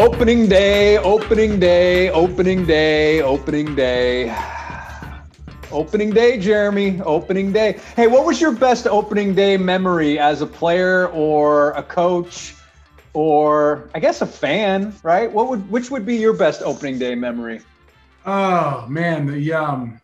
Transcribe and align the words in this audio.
Opening 0.00 0.48
day, 0.48 0.96
opening 0.96 1.60
day, 1.60 2.08
opening 2.08 2.64
day, 2.64 3.20
opening 3.20 3.74
day. 3.74 4.34
Opening 5.70 6.08
day, 6.08 6.38
Jeremy. 6.38 7.02
Opening 7.02 7.52
day. 7.52 7.78
Hey, 7.96 8.06
what 8.06 8.24
was 8.24 8.40
your 8.40 8.52
best 8.52 8.86
opening 8.86 9.34
day 9.34 9.58
memory 9.58 10.18
as 10.18 10.40
a 10.40 10.46
player 10.46 11.08
or 11.08 11.72
a 11.72 11.82
coach 11.82 12.54
or 13.12 13.90
I 13.94 14.00
guess 14.00 14.22
a 14.22 14.26
fan, 14.26 14.94
right? 15.02 15.30
What 15.30 15.50
would 15.50 15.70
which 15.70 15.90
would 15.90 16.06
be 16.06 16.16
your 16.16 16.32
best 16.32 16.62
opening 16.62 16.98
day 16.98 17.14
memory? 17.14 17.60
Oh 18.24 18.86
man, 18.88 19.26
the 19.26 19.52
um 19.52 20.00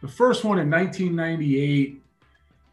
the 0.00 0.08
first 0.08 0.42
one 0.42 0.58
in 0.58 0.70
1998 0.70 2.02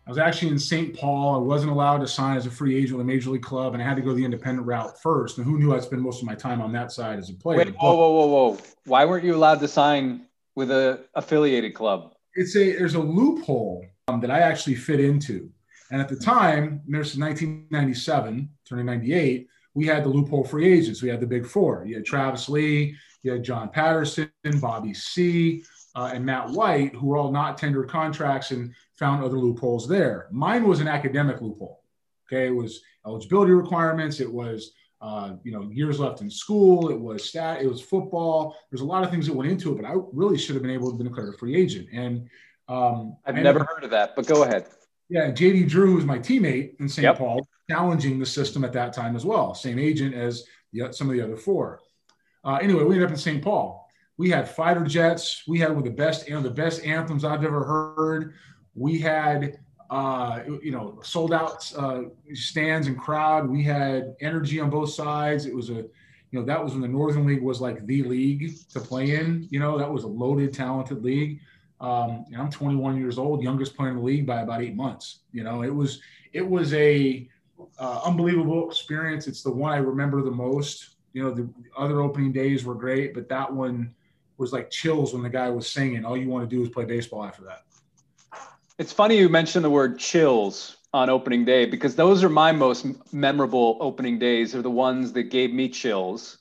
I 0.05 0.09
was 0.09 0.17
actually 0.17 0.49
in 0.49 0.59
St. 0.59 0.93
Paul. 0.93 1.35
I 1.35 1.37
wasn't 1.37 1.71
allowed 1.71 1.99
to 1.99 2.07
sign 2.07 2.35
as 2.35 2.45
a 2.45 2.51
free 2.51 2.75
agent 2.75 2.97
with 2.97 3.05
a 3.05 3.07
major 3.07 3.29
league 3.29 3.41
club, 3.41 3.73
and 3.73 3.81
I 3.81 3.85
had 3.85 3.95
to 3.95 4.01
go 4.01 4.13
the 4.13 4.25
independent 4.25 4.67
route 4.67 5.01
first. 5.01 5.37
And 5.37 5.45
who 5.45 5.57
knew 5.57 5.73
I'd 5.73 5.83
spend 5.83 6.01
most 6.01 6.21
of 6.21 6.27
my 6.27 6.35
time 6.35 6.61
on 6.61 6.73
that 6.73 6.91
side 6.91 7.19
as 7.19 7.29
a 7.29 7.33
player? 7.33 7.59
Wait, 7.59 7.75
whoa, 7.75 7.95
whoa, 7.95 8.11
whoa, 8.11 8.25
whoa! 8.25 8.57
Why 8.85 9.05
weren't 9.05 9.23
you 9.23 9.33
allowed 9.33 9.61
to 9.61 9.67
sign 9.67 10.25
with 10.55 10.71
a 10.71 11.05
affiliated 11.15 11.73
club? 11.73 12.13
It's 12.35 12.55
a 12.57 12.75
there's 12.75 12.95
a 12.95 12.99
loophole 12.99 13.85
um, 14.09 14.19
that 14.19 14.29
I 14.29 14.39
actually 14.39 14.75
fit 14.75 14.99
into, 14.99 15.49
and 15.89 16.01
at 16.01 16.09
the 16.09 16.17
time, 16.17 16.81
there's 16.85 17.17
1997, 17.17 18.49
turning 18.67 18.85
98, 18.85 19.47
we 19.73 19.85
had 19.85 20.03
the 20.03 20.09
loophole 20.09 20.43
free 20.43 20.71
agents. 20.71 21.01
We 21.01 21.09
had 21.09 21.21
the 21.21 21.27
big 21.27 21.45
four. 21.45 21.85
You 21.85 21.95
had 21.95 22.05
Travis 22.05 22.49
Lee, 22.49 22.95
you 23.23 23.31
had 23.31 23.43
John 23.43 23.69
Patterson, 23.69 24.29
Bobby 24.59 24.93
Seay, 24.93 25.63
uh, 25.95 26.11
and 26.13 26.25
Matt 26.25 26.49
White, 26.49 26.93
who 26.95 27.07
were 27.07 27.17
all 27.17 27.31
not 27.31 27.57
tendered 27.57 27.89
contracts 27.89 28.51
and 28.51 28.73
found 28.97 29.23
other 29.23 29.37
loopholes 29.37 29.87
there. 29.87 30.27
Mine 30.31 30.67
was 30.67 30.79
an 30.79 30.87
academic 30.87 31.41
loophole. 31.41 31.81
Okay, 32.27 32.47
it 32.47 32.55
was 32.55 32.81
eligibility 33.05 33.51
requirements. 33.51 34.19
It 34.19 34.31
was 34.31 34.71
uh, 35.01 35.35
you 35.43 35.51
know 35.51 35.69
years 35.71 35.99
left 35.99 36.21
in 36.21 36.29
school. 36.29 36.89
It 36.89 36.99
was 36.99 37.23
stat. 37.23 37.61
It 37.61 37.67
was 37.67 37.81
football. 37.81 38.55
There's 38.71 38.81
a 38.81 38.85
lot 38.85 39.03
of 39.03 39.09
things 39.09 39.27
that 39.27 39.35
went 39.35 39.51
into 39.51 39.73
it, 39.73 39.81
but 39.81 39.85
I 39.85 39.95
really 40.13 40.37
should 40.37 40.55
have 40.55 40.63
been 40.63 40.71
able 40.71 40.91
to 40.91 40.97
be 40.97 41.03
declared 41.03 41.33
a 41.33 41.37
free 41.37 41.55
agent. 41.55 41.87
And 41.91 42.29
um, 42.67 43.17
I've 43.25 43.35
never 43.35 43.59
heard 43.59 43.83
of 43.83 43.89
that, 43.91 44.15
but 44.15 44.25
go 44.25 44.43
ahead. 44.43 44.67
Yeah, 45.09 45.31
JD 45.31 45.69
Drew 45.69 45.95
was 45.95 46.05
my 46.05 46.17
teammate 46.17 46.79
in 46.79 46.87
St. 46.87 47.03
Yep. 47.03 47.17
Paul, 47.17 47.47
challenging 47.69 48.19
the 48.19 48.25
system 48.25 48.63
at 48.63 48.73
that 48.73 48.93
time 48.93 49.15
as 49.15 49.25
well. 49.25 49.53
Same 49.53 49.77
agent 49.77 50.15
as 50.15 50.45
the, 50.71 50.91
some 50.91 51.09
of 51.09 51.15
the 51.15 51.21
other 51.21 51.37
four. 51.37 51.81
Uh, 52.43 52.57
anyway, 52.61 52.83
we 52.83 52.95
ended 52.95 53.07
up 53.07 53.11
in 53.11 53.17
St. 53.17 53.43
Paul. 53.43 53.87
We 54.17 54.29
had 54.29 54.47
fighter 54.47 54.83
jets. 54.83 55.43
We 55.47 55.59
had 55.59 55.69
one 55.69 55.79
of 55.79 55.83
the 55.83 55.91
best, 55.91 56.27
you 56.27 56.33
know, 56.33 56.41
the 56.41 56.49
best 56.49 56.85
anthems 56.85 57.25
I've 57.25 57.43
ever 57.43 57.63
heard. 57.63 58.33
We 58.75 58.99
had, 58.99 59.59
uh, 59.89 60.41
you 60.61 60.71
know, 60.71 60.99
sold 61.03 61.33
out 61.33 61.71
uh, 61.77 62.03
stands 62.33 62.87
and 62.87 62.99
crowd. 62.99 63.49
We 63.49 63.63
had 63.63 64.15
energy 64.21 64.59
on 64.59 64.69
both 64.69 64.91
sides. 64.91 65.45
It 65.45 65.55
was 65.55 65.69
a, 65.69 65.73
you 65.73 66.39
know, 66.39 66.43
that 66.45 66.63
was 66.63 66.73
when 66.73 66.81
the 66.81 66.87
Northern 66.87 67.25
League 67.25 67.43
was 67.43 67.61
like 67.61 67.85
the 67.85 68.03
league 68.03 68.53
to 68.69 68.79
play 68.79 69.15
in. 69.15 69.47
You 69.51 69.59
know, 69.59 69.77
that 69.77 69.91
was 69.91 70.03
a 70.03 70.07
loaded, 70.07 70.53
talented 70.53 71.03
league. 71.03 71.39
Um, 71.79 72.25
I'm 72.37 72.49
21 72.49 72.97
years 72.97 73.17
old, 73.17 73.43
youngest 73.43 73.75
player 73.75 73.89
in 73.89 73.97
the 73.97 74.01
league 74.01 74.25
by 74.25 74.41
about 74.41 74.61
eight 74.61 74.75
months. 74.75 75.19
You 75.31 75.43
know, 75.43 75.63
it 75.63 75.73
was 75.73 76.01
it 76.31 76.47
was 76.47 76.73
a 76.73 77.27
uh, 77.77 78.01
unbelievable 78.05 78.69
experience. 78.69 79.27
It's 79.27 79.43
the 79.43 79.51
one 79.51 79.71
I 79.71 79.77
remember 79.77 80.21
the 80.21 80.31
most. 80.31 80.95
You 81.13 81.23
know, 81.23 81.31
the 81.31 81.47
other 81.77 82.01
opening 82.01 82.31
days 82.31 82.65
were 82.65 82.73
great, 82.73 83.13
but 83.13 83.29
that 83.29 83.51
one 83.53 83.93
was 84.37 84.51
like 84.51 84.71
chills 84.71 85.13
when 85.13 85.21
the 85.21 85.29
guy 85.29 85.49
was 85.49 85.69
singing. 85.69 86.05
All 86.05 86.17
you 86.17 86.29
want 86.29 86.49
to 86.49 86.55
do 86.55 86.63
is 86.63 86.69
play 86.69 86.85
baseball 86.85 87.23
after 87.23 87.43
that. 87.43 87.63
It's 88.83 88.91
funny 88.91 89.17
you 89.17 89.29
mentioned 89.29 89.63
the 89.63 89.69
word 89.69 89.97
chills 89.97 90.75
on 90.93 91.09
opening 91.09 91.45
day 91.45 91.65
because 91.65 91.95
those 91.95 92.21
are 92.21 92.27
my 92.27 92.51
most 92.51 92.85
memorable 93.13 93.77
opening 93.79 94.19
days 94.19 94.53
are 94.53 94.61
the 94.61 94.69
ones 94.69 95.13
that 95.13 95.23
gave 95.31 95.53
me 95.53 95.69
chills. 95.69 96.39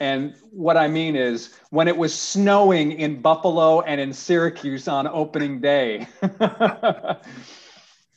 And 0.00 0.34
what 0.50 0.76
I 0.76 0.88
mean 0.88 1.14
is 1.14 1.54
when 1.70 1.86
it 1.86 1.96
was 1.96 2.12
snowing 2.12 2.90
in 2.90 3.22
Buffalo 3.22 3.80
and 3.82 4.00
in 4.00 4.12
Syracuse 4.12 4.88
on 4.88 5.06
opening 5.06 5.60
day. 5.60 6.08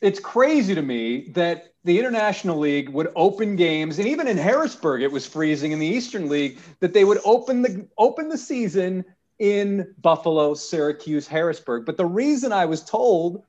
it's 0.02 0.20
crazy 0.20 0.74
to 0.74 0.82
me 0.82 1.30
that 1.34 1.76
the 1.84 2.00
International 2.00 2.58
League 2.58 2.90
would 2.90 3.12
open 3.16 3.58
games, 3.58 4.00
and 4.00 4.08
even 4.08 4.28
in 4.28 4.40
Harrisburg, 4.40 5.04
it 5.04 5.12
was 5.12 5.28
freezing 5.28 5.72
in 5.72 5.78
the 5.78 5.86
Eastern 5.86 6.30
League, 6.30 6.58
that 6.80 6.94
they 6.94 7.04
would 7.04 7.20
open 7.26 7.62
the 7.62 7.88
open 8.00 8.28
the 8.28 8.40
season 8.40 9.06
in 9.38 9.94
Buffalo, 10.02 10.56
Syracuse, 10.56 11.28
Harrisburg. 11.28 11.86
But 11.86 11.98
the 11.98 12.08
reason 12.08 12.52
I 12.52 12.66
was 12.66 12.84
told 12.84 13.44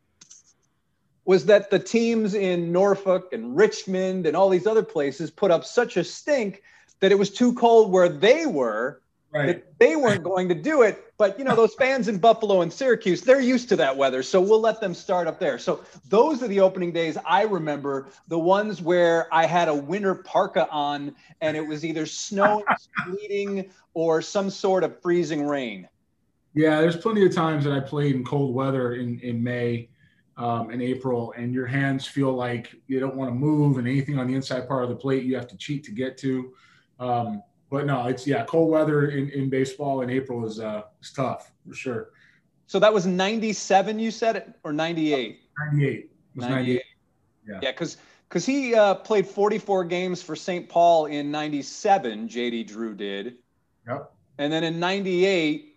was 1.24 1.46
that 1.46 1.70
the 1.70 1.78
teams 1.78 2.34
in 2.34 2.72
Norfolk 2.72 3.32
and 3.32 3.56
Richmond 3.56 4.26
and 4.26 4.36
all 4.36 4.48
these 4.48 4.66
other 4.66 4.82
places 4.82 5.30
put 5.30 5.50
up 5.50 5.64
such 5.64 5.96
a 5.96 6.04
stink 6.04 6.62
that 7.00 7.12
it 7.12 7.18
was 7.18 7.30
too 7.30 7.54
cold 7.54 7.90
where 7.92 8.08
they 8.08 8.46
were 8.46 9.02
right. 9.32 9.46
that 9.46 9.78
they 9.78 9.96
weren't 9.96 10.22
going 10.32 10.48
to 10.48 10.54
do 10.54 10.82
it. 10.82 11.12
But 11.18 11.38
you 11.38 11.44
know, 11.44 11.54
those 11.54 11.74
fans 11.74 12.08
in 12.08 12.18
Buffalo 12.18 12.62
and 12.62 12.72
Syracuse, 12.72 13.22
they're 13.22 13.40
used 13.40 13.68
to 13.70 13.76
that 13.76 13.96
weather, 13.96 14.22
so 14.22 14.40
we'll 14.40 14.60
let 14.60 14.80
them 14.80 14.94
start 14.94 15.26
up 15.26 15.38
there. 15.38 15.58
So 15.58 15.84
those 16.08 16.42
are 16.42 16.48
the 16.48 16.60
opening 16.60 16.92
days 16.92 17.16
I 17.24 17.42
remember, 17.42 18.08
the 18.28 18.38
ones 18.38 18.82
where 18.82 19.32
I 19.32 19.46
had 19.46 19.68
a 19.68 19.74
winter 19.74 20.14
parka 20.14 20.68
on 20.70 21.14
and 21.40 21.56
it 21.56 21.66
was 21.66 21.84
either 21.84 22.06
snowing, 22.06 22.64
sleeting, 23.06 23.70
or 23.94 24.22
some 24.22 24.50
sort 24.50 24.84
of 24.84 25.00
freezing 25.00 25.46
rain. 25.46 25.88
Yeah, 26.54 26.80
there's 26.80 26.96
plenty 26.96 27.24
of 27.24 27.34
times 27.34 27.64
that 27.64 27.72
I 27.72 27.80
played 27.80 28.14
in 28.14 28.24
cold 28.24 28.54
weather 28.54 28.94
in, 28.94 29.18
in 29.20 29.42
May 29.42 29.88
um, 30.36 30.70
and 30.70 30.80
April, 30.80 31.32
and 31.36 31.52
your 31.52 31.66
hands 31.66 32.06
feel 32.06 32.32
like 32.32 32.74
you 32.86 33.00
don't 33.00 33.16
want 33.16 33.30
to 33.30 33.34
move, 33.34 33.78
and 33.78 33.86
anything 33.86 34.18
on 34.18 34.26
the 34.26 34.34
inside 34.34 34.66
part 34.66 34.82
of 34.82 34.88
the 34.88 34.96
plate 34.96 35.24
you 35.24 35.36
have 35.36 35.48
to 35.48 35.56
cheat 35.56 35.84
to 35.84 35.90
get 35.90 36.16
to. 36.18 36.52
Um, 36.98 37.42
but 37.70 37.86
no, 37.86 38.06
it's 38.06 38.26
yeah, 38.26 38.44
cold 38.44 38.70
weather 38.70 39.08
in, 39.08 39.30
in 39.30 39.48
baseball 39.48 40.02
in 40.02 40.10
April 40.10 40.44
is 40.46 40.60
uh, 40.60 40.82
is 41.00 41.12
tough 41.12 41.52
for 41.66 41.74
sure. 41.74 42.10
So 42.66 42.78
that 42.78 42.92
was 42.92 43.06
97, 43.06 43.98
you 43.98 44.10
said 44.10 44.36
it, 44.36 44.54
or 44.64 44.72
98? 44.72 45.40
98. 45.72 46.10
98. 46.34 46.50
98. 46.54 46.82
Yeah, 47.46 47.58
yeah, 47.60 47.70
because 47.72 47.98
because 48.28 48.46
he 48.46 48.74
uh, 48.74 48.94
played 48.94 49.26
44 49.26 49.84
games 49.84 50.22
for 50.22 50.34
St. 50.34 50.66
Paul 50.66 51.06
in 51.06 51.30
97, 51.30 52.28
JD 52.28 52.66
Drew 52.66 52.94
did. 52.94 53.36
Yep. 53.86 54.10
And 54.38 54.50
then 54.50 54.64
in 54.64 54.80
98, 54.80 55.71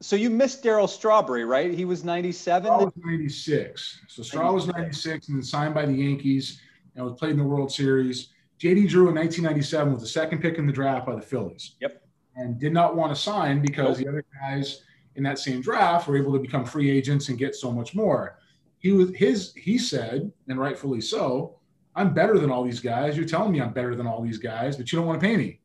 so 0.00 0.16
you 0.16 0.30
missed 0.30 0.62
Darryl 0.62 0.88
Strawberry, 0.88 1.44
right? 1.44 1.72
He 1.72 1.84
was 1.84 2.04
97? 2.04 2.66
Straw 2.66 2.84
was 2.84 2.92
96. 2.96 4.00
So 4.08 4.22
Straw 4.22 4.52
was 4.52 4.66
96 4.66 5.28
and 5.28 5.38
then 5.38 5.42
signed 5.42 5.74
by 5.74 5.86
the 5.86 5.92
Yankees 5.92 6.60
and 6.94 7.04
was 7.04 7.14
played 7.14 7.32
in 7.32 7.38
the 7.38 7.44
World 7.44 7.72
Series. 7.72 8.30
JD 8.60 8.88
Drew 8.88 9.08
in 9.08 9.14
1997 9.14 9.92
was 9.92 10.02
the 10.02 10.08
second 10.08 10.40
pick 10.40 10.58
in 10.58 10.66
the 10.66 10.72
draft 10.72 11.06
by 11.06 11.14
the 11.14 11.22
Phillies. 11.22 11.76
Yep. 11.80 12.02
And 12.36 12.58
did 12.58 12.72
not 12.72 12.96
want 12.96 13.14
to 13.14 13.20
sign 13.20 13.62
because 13.62 13.96
the 13.96 14.08
other 14.08 14.24
guys 14.40 14.82
in 15.14 15.22
that 15.22 15.38
same 15.38 15.62
draft 15.62 16.06
were 16.06 16.16
able 16.16 16.32
to 16.32 16.38
become 16.38 16.64
free 16.64 16.90
agents 16.90 17.30
and 17.30 17.38
get 17.38 17.54
so 17.54 17.72
much 17.72 17.94
more. 17.94 18.38
He 18.78 18.92
was 18.92 19.14
his 19.14 19.54
he 19.54 19.78
said, 19.78 20.30
and 20.48 20.58
rightfully 20.58 21.00
so, 21.00 21.58
I'm 21.94 22.12
better 22.12 22.38
than 22.38 22.50
all 22.50 22.62
these 22.62 22.80
guys. 22.80 23.16
You're 23.16 23.26
telling 23.26 23.52
me 23.52 23.60
I'm 23.62 23.72
better 23.72 23.94
than 23.94 24.06
all 24.06 24.20
these 24.20 24.36
guys, 24.36 24.76
but 24.76 24.92
you 24.92 24.98
don't 24.98 25.06
want 25.06 25.18
to 25.18 25.26
pay 25.26 25.36
me. 25.36 25.60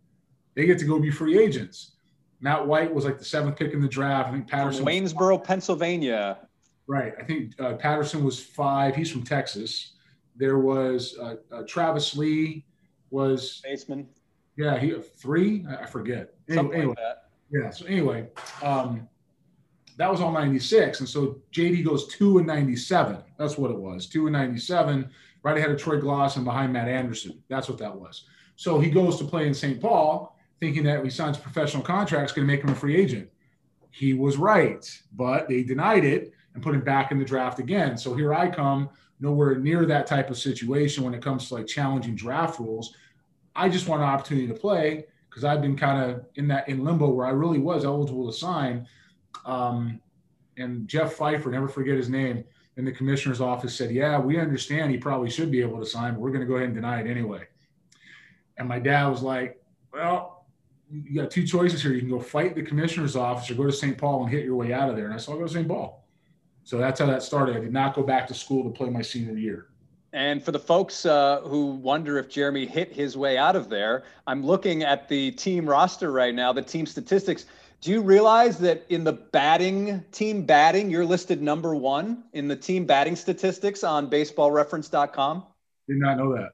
They 0.55 0.65
get 0.65 0.79
to 0.79 0.85
go 0.85 0.99
be 0.99 1.11
free 1.11 1.37
agents. 1.37 1.93
Matt 2.41 2.65
White 2.65 2.93
was 2.93 3.05
like 3.05 3.19
the 3.19 3.25
seventh 3.25 3.55
pick 3.55 3.73
in 3.73 3.81
the 3.81 3.87
draft. 3.87 4.29
I 4.29 4.31
think 4.31 4.47
Patterson. 4.47 4.83
From 4.83 4.93
Waynesboro, 4.93 5.37
Pennsylvania. 5.37 6.39
Right. 6.87 7.13
I 7.19 7.23
think 7.23 7.53
uh, 7.59 7.73
Patterson 7.73 8.23
was 8.23 8.39
five. 8.39 8.95
He's 8.95 9.11
from 9.11 9.23
Texas. 9.23 9.93
There 10.35 10.59
was 10.59 11.17
uh, 11.21 11.35
uh, 11.51 11.63
Travis 11.67 12.15
Lee 12.15 12.65
was 13.11 13.61
baseman. 13.63 14.07
Yeah, 14.57 14.77
he 14.77 14.93
three. 14.99 15.65
I 15.79 15.85
forget. 15.85 16.33
Anyway, 16.49 16.75
anyway 16.75 16.95
like 16.97 17.17
yeah. 17.51 17.69
So 17.69 17.85
anyway, 17.85 18.27
um, 18.63 19.07
that 19.97 20.09
was 20.09 20.21
all 20.21 20.31
96. 20.31 21.01
And 21.01 21.07
so 21.07 21.41
JD 21.53 21.85
goes 21.85 22.07
two 22.07 22.37
and 22.37 22.47
97. 22.47 23.17
That's 23.37 23.57
what 23.57 23.71
it 23.71 23.77
was. 23.77 24.07
Two 24.07 24.27
and 24.27 24.33
97, 24.33 25.09
right 25.43 25.57
ahead 25.57 25.69
of 25.69 25.79
Troy 25.79 25.99
Glaus 25.99 26.37
and 26.37 26.45
behind 26.45 26.73
Matt 26.73 26.87
Anderson. 26.87 27.41
That's 27.49 27.69
what 27.69 27.77
that 27.79 27.95
was. 27.95 28.25
So 28.55 28.79
he 28.79 28.89
goes 28.89 29.17
to 29.17 29.25
play 29.25 29.47
in 29.47 29.53
St. 29.53 29.81
Paul, 29.81 30.30
thinking 30.61 30.83
that 30.83 31.03
he 31.03 31.09
signs 31.09 31.37
a 31.37 31.41
professional 31.41 31.83
contracts 31.83 32.31
going 32.31 32.47
to 32.47 32.53
make 32.53 32.63
him 32.63 32.69
a 32.69 32.75
free 32.75 32.95
agent. 32.95 33.27
He 33.89 34.13
was 34.13 34.37
right, 34.37 34.89
but 35.13 35.49
they 35.49 35.63
denied 35.63 36.05
it 36.05 36.31
and 36.53 36.63
put 36.63 36.75
him 36.75 36.81
back 36.81 37.11
in 37.11 37.19
the 37.19 37.25
draft 37.25 37.59
again. 37.59 37.97
So 37.97 38.13
here 38.13 38.33
I 38.33 38.49
come, 38.49 38.89
nowhere 39.19 39.55
near 39.57 39.85
that 39.87 40.05
type 40.07 40.29
of 40.29 40.37
situation 40.37 41.03
when 41.03 41.13
it 41.13 41.21
comes 41.21 41.47
to 41.47 41.55
like 41.55 41.67
challenging 41.67 42.15
draft 42.15 42.59
rules. 42.59 42.93
I 43.55 43.67
just 43.69 43.87
want 43.87 44.03
an 44.03 44.07
opportunity 44.07 44.47
to 44.47 44.53
play 44.53 45.05
because 45.29 45.43
I've 45.43 45.61
been 45.61 45.75
kind 45.75 46.09
of 46.09 46.25
in 46.35 46.47
that 46.49 46.69
in 46.69 46.83
limbo 46.83 47.09
where 47.09 47.25
I 47.25 47.31
really 47.31 47.59
was 47.59 47.83
eligible 47.83 48.31
to 48.31 48.37
sign. 48.37 48.87
Um, 49.45 49.99
and 50.57 50.87
Jeff 50.87 51.13
Pfeiffer, 51.13 51.49
never 51.49 51.67
forget 51.67 51.97
his 51.97 52.09
name, 52.09 52.43
in 52.77 52.85
the 52.85 52.91
commissioner's 52.91 53.41
office 53.41 53.75
said, 53.75 53.91
"Yeah, 53.91 54.19
we 54.19 54.39
understand 54.39 54.91
he 54.91 54.97
probably 54.97 55.29
should 55.29 55.51
be 55.51 55.61
able 55.61 55.79
to 55.79 55.85
sign, 55.85 56.13
but 56.13 56.19
we're 56.19 56.31
going 56.31 56.41
to 56.41 56.47
go 56.47 56.55
ahead 56.55 56.67
and 56.67 56.75
deny 56.75 57.01
it 57.01 57.07
anyway." 57.07 57.47
And 58.57 58.67
my 58.67 58.79
dad 58.79 59.07
was 59.07 59.21
like, 59.21 59.61
"Well, 59.93 60.40
you 60.91 61.21
got 61.21 61.31
two 61.31 61.45
choices 61.45 61.81
here. 61.81 61.93
You 61.93 62.01
can 62.01 62.09
go 62.09 62.19
fight 62.19 62.55
the 62.55 62.63
commissioner's 62.63 63.15
office 63.15 63.49
or 63.49 63.55
go 63.55 63.65
to 63.65 63.71
St. 63.71 63.97
Paul 63.97 64.23
and 64.23 64.31
hit 64.31 64.43
your 64.45 64.55
way 64.55 64.73
out 64.73 64.89
of 64.89 64.95
there." 64.95 65.05
And 65.05 65.13
I 65.13 65.17
said, 65.17 65.31
"I'll 65.31 65.37
go 65.37 65.47
to 65.47 65.53
St. 65.53 65.67
Paul." 65.67 66.05
So 66.63 66.77
that's 66.77 66.99
how 66.99 67.05
that 67.07 67.23
started. 67.23 67.55
I 67.55 67.59
did 67.59 67.73
not 67.73 67.95
go 67.95 68.03
back 68.03 68.27
to 68.27 68.33
school 68.33 68.63
to 68.63 68.69
play 68.69 68.89
my 68.89 69.01
senior 69.01 69.37
year. 69.37 69.67
And 70.13 70.43
for 70.43 70.51
the 70.51 70.59
folks 70.59 71.05
uh, 71.05 71.41
who 71.41 71.67
wonder 71.67 72.17
if 72.17 72.29
Jeremy 72.29 72.65
hit 72.65 72.91
his 72.93 73.15
way 73.15 73.37
out 73.37 73.55
of 73.55 73.69
there, 73.69 74.03
I'm 74.27 74.45
looking 74.45 74.83
at 74.83 75.07
the 75.07 75.31
team 75.31 75.67
roster 75.67 76.11
right 76.11 76.35
now, 76.35 76.51
the 76.51 76.61
team 76.61 76.85
statistics. 76.85 77.45
Do 77.79 77.91
you 77.91 78.01
realize 78.01 78.59
that 78.59 78.85
in 78.89 79.03
the 79.03 79.13
batting 79.13 80.03
team 80.11 80.45
batting, 80.45 80.91
you're 80.91 81.05
listed 81.05 81.41
number 81.41 81.73
one 81.73 82.25
in 82.33 82.47
the 82.47 82.55
team 82.55 82.85
batting 82.85 83.15
statistics 83.15 83.83
on 83.83 84.09
baseballreference.com? 84.09 85.45
Did 85.87 85.97
not 85.97 86.17
know 86.17 86.35
that. 86.35 86.49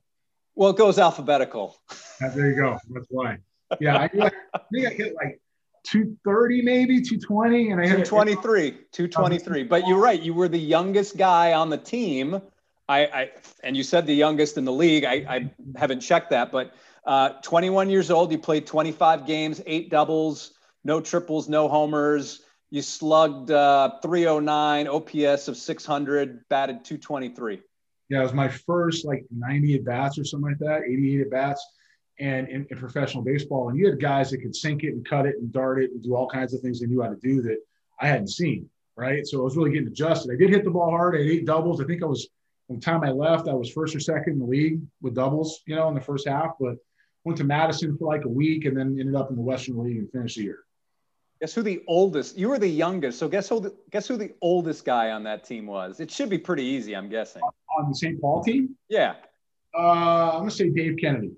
Well, 0.56 0.69
it 0.69 0.78
goes 0.78 1.00
alphabetical. 1.00 1.75
There 2.19 2.50
you 2.50 2.56
go. 2.56 2.78
That's 2.89 3.07
why. 3.10 3.38
Yeah, 3.79 3.97
I, 3.97 4.03
I 4.03 4.59
think 4.71 4.87
I 4.87 4.89
hit 4.91 5.15
like 5.15 5.41
230 5.87 6.61
maybe 6.63 7.01
220 7.01 7.71
and 7.71 7.79
i 7.79 7.87
hit 7.87 8.05
223 8.05 8.71
223 8.91 9.63
but 9.63 9.87
you're 9.87 9.97
right 9.97 10.21
you 10.21 10.33
were 10.33 10.49
the 10.49 10.59
youngest 10.59 11.15
guy 11.15 11.53
on 11.53 11.69
the 11.69 11.77
team. 11.77 12.41
I, 12.89 12.99
I 13.05 13.31
and 13.63 13.75
you 13.75 13.83
said 13.83 14.05
the 14.05 14.15
youngest 14.15 14.57
in 14.57 14.63
the 14.63 14.71
league. 14.71 15.03
I, 15.03 15.25
I 15.27 15.51
haven't 15.77 16.01
checked 16.01 16.31
that 16.31 16.51
but 16.51 16.73
uh, 17.05 17.29
21 17.41 17.89
years 17.89 18.11
old 18.11 18.31
you 18.31 18.37
played 18.37 18.65
25 18.65 19.25
games 19.25 19.61
eight 19.65 19.89
doubles 19.89 20.53
no 20.83 21.01
triples 21.01 21.49
no 21.49 21.67
homers. 21.67 22.41
You 22.69 22.81
slugged 22.81 23.49
uh, 23.49 23.99
309 24.01 24.87
ops 24.87 25.47
of 25.47 25.55
600 25.55 26.49
batted 26.49 26.83
223 26.83 27.61
yeah 28.09 28.19
it 28.19 28.23
was 28.23 28.33
my 28.33 28.49
first 28.49 29.05
like 29.05 29.25
90 29.31 29.75
at 29.75 29.85
bats 29.85 30.17
or 30.17 30.25
something 30.25 30.49
like 30.49 30.59
that 30.59 30.83
88 30.83 31.21
at 31.21 31.31
bats 31.31 31.65
and 32.19 32.47
in, 32.49 32.65
in, 32.69 32.77
professional 32.77 33.23
baseball. 33.23 33.69
And 33.69 33.77
you 33.77 33.87
had 33.87 33.99
guys 33.99 34.31
that 34.31 34.39
could 34.39 34.55
sink 34.55 34.83
it 34.83 34.93
and 34.93 35.07
cut 35.07 35.25
it 35.25 35.35
and 35.39 35.51
dart 35.51 35.81
it 35.81 35.91
and 35.91 36.03
do 36.03 36.15
all 36.15 36.27
kinds 36.27 36.53
of 36.53 36.61
things 36.61 36.79
they 36.79 36.87
knew 36.87 37.01
how 37.01 37.09
to 37.09 37.15
do 37.17 37.41
that 37.43 37.57
I 38.01 38.07
hadn't 38.07 38.29
seen. 38.29 38.69
Right. 38.95 39.25
So 39.27 39.41
I 39.41 39.43
was 39.43 39.55
really 39.55 39.71
getting 39.71 39.87
adjusted. 39.87 40.31
I 40.31 40.37
did 40.37 40.49
hit 40.49 40.63
the 40.63 40.71
ball 40.71 40.89
hard. 40.89 41.15
I 41.15 41.19
had 41.19 41.27
eight 41.27 41.45
doubles. 41.45 41.79
I 41.79 41.85
think 41.85 42.01
I 42.01 42.07
was, 42.07 42.27
from 42.65 42.77
the 42.77 42.81
time 42.81 43.03
I 43.03 43.11
left, 43.11 43.47
I 43.47 43.53
was 43.53 43.71
first 43.71 43.95
or 43.95 43.99
second 43.99 44.33
in 44.33 44.39
the 44.39 44.45
league 44.45 44.81
with 45.01 45.13
doubles, 45.13 45.61
you 45.67 45.75
know, 45.75 45.87
in 45.89 45.93
the 45.93 46.01
first 46.01 46.27
half. 46.27 46.53
But 46.59 46.77
went 47.23 47.37
to 47.37 47.43
Madison 47.43 47.95
for 47.97 48.07
like 48.07 48.25
a 48.25 48.29
week 48.29 48.65
and 48.65 48.75
then 48.75 48.97
ended 48.99 49.13
up 49.13 49.29
in 49.29 49.35
the 49.35 49.41
Western 49.41 49.77
League 49.83 49.97
and 49.97 50.11
finished 50.11 50.37
the 50.37 50.43
year. 50.43 50.59
Guess 51.39 51.53
who 51.53 51.61
the 51.61 51.83
oldest? 51.87 52.37
You 52.37 52.49
were 52.49 52.57
the 52.57 52.67
youngest. 52.67 53.19
So 53.19 53.27
guess 53.27 53.47
who? 53.47 53.59
The, 53.59 53.75
guess 53.91 54.07
who 54.07 54.17
the 54.17 54.33
oldest 54.41 54.83
guy 54.85 55.11
on 55.11 55.23
that 55.23 55.43
team 55.43 55.67
was? 55.67 55.99
It 55.99 56.09
should 56.09 56.29
be 56.29 56.39
pretty 56.39 56.63
easy, 56.63 56.95
I'm 56.95 57.09
guessing. 57.09 57.43
On 57.77 57.89
the 57.89 57.95
St. 57.95 58.19
Paul 58.19 58.43
team? 58.43 58.75
Yeah. 58.89 59.15
Uh, 59.77 60.31
I'm 60.31 60.39
gonna 60.39 60.51
say 60.51 60.69
Dave 60.69 60.97
Kennedy. 60.99 61.33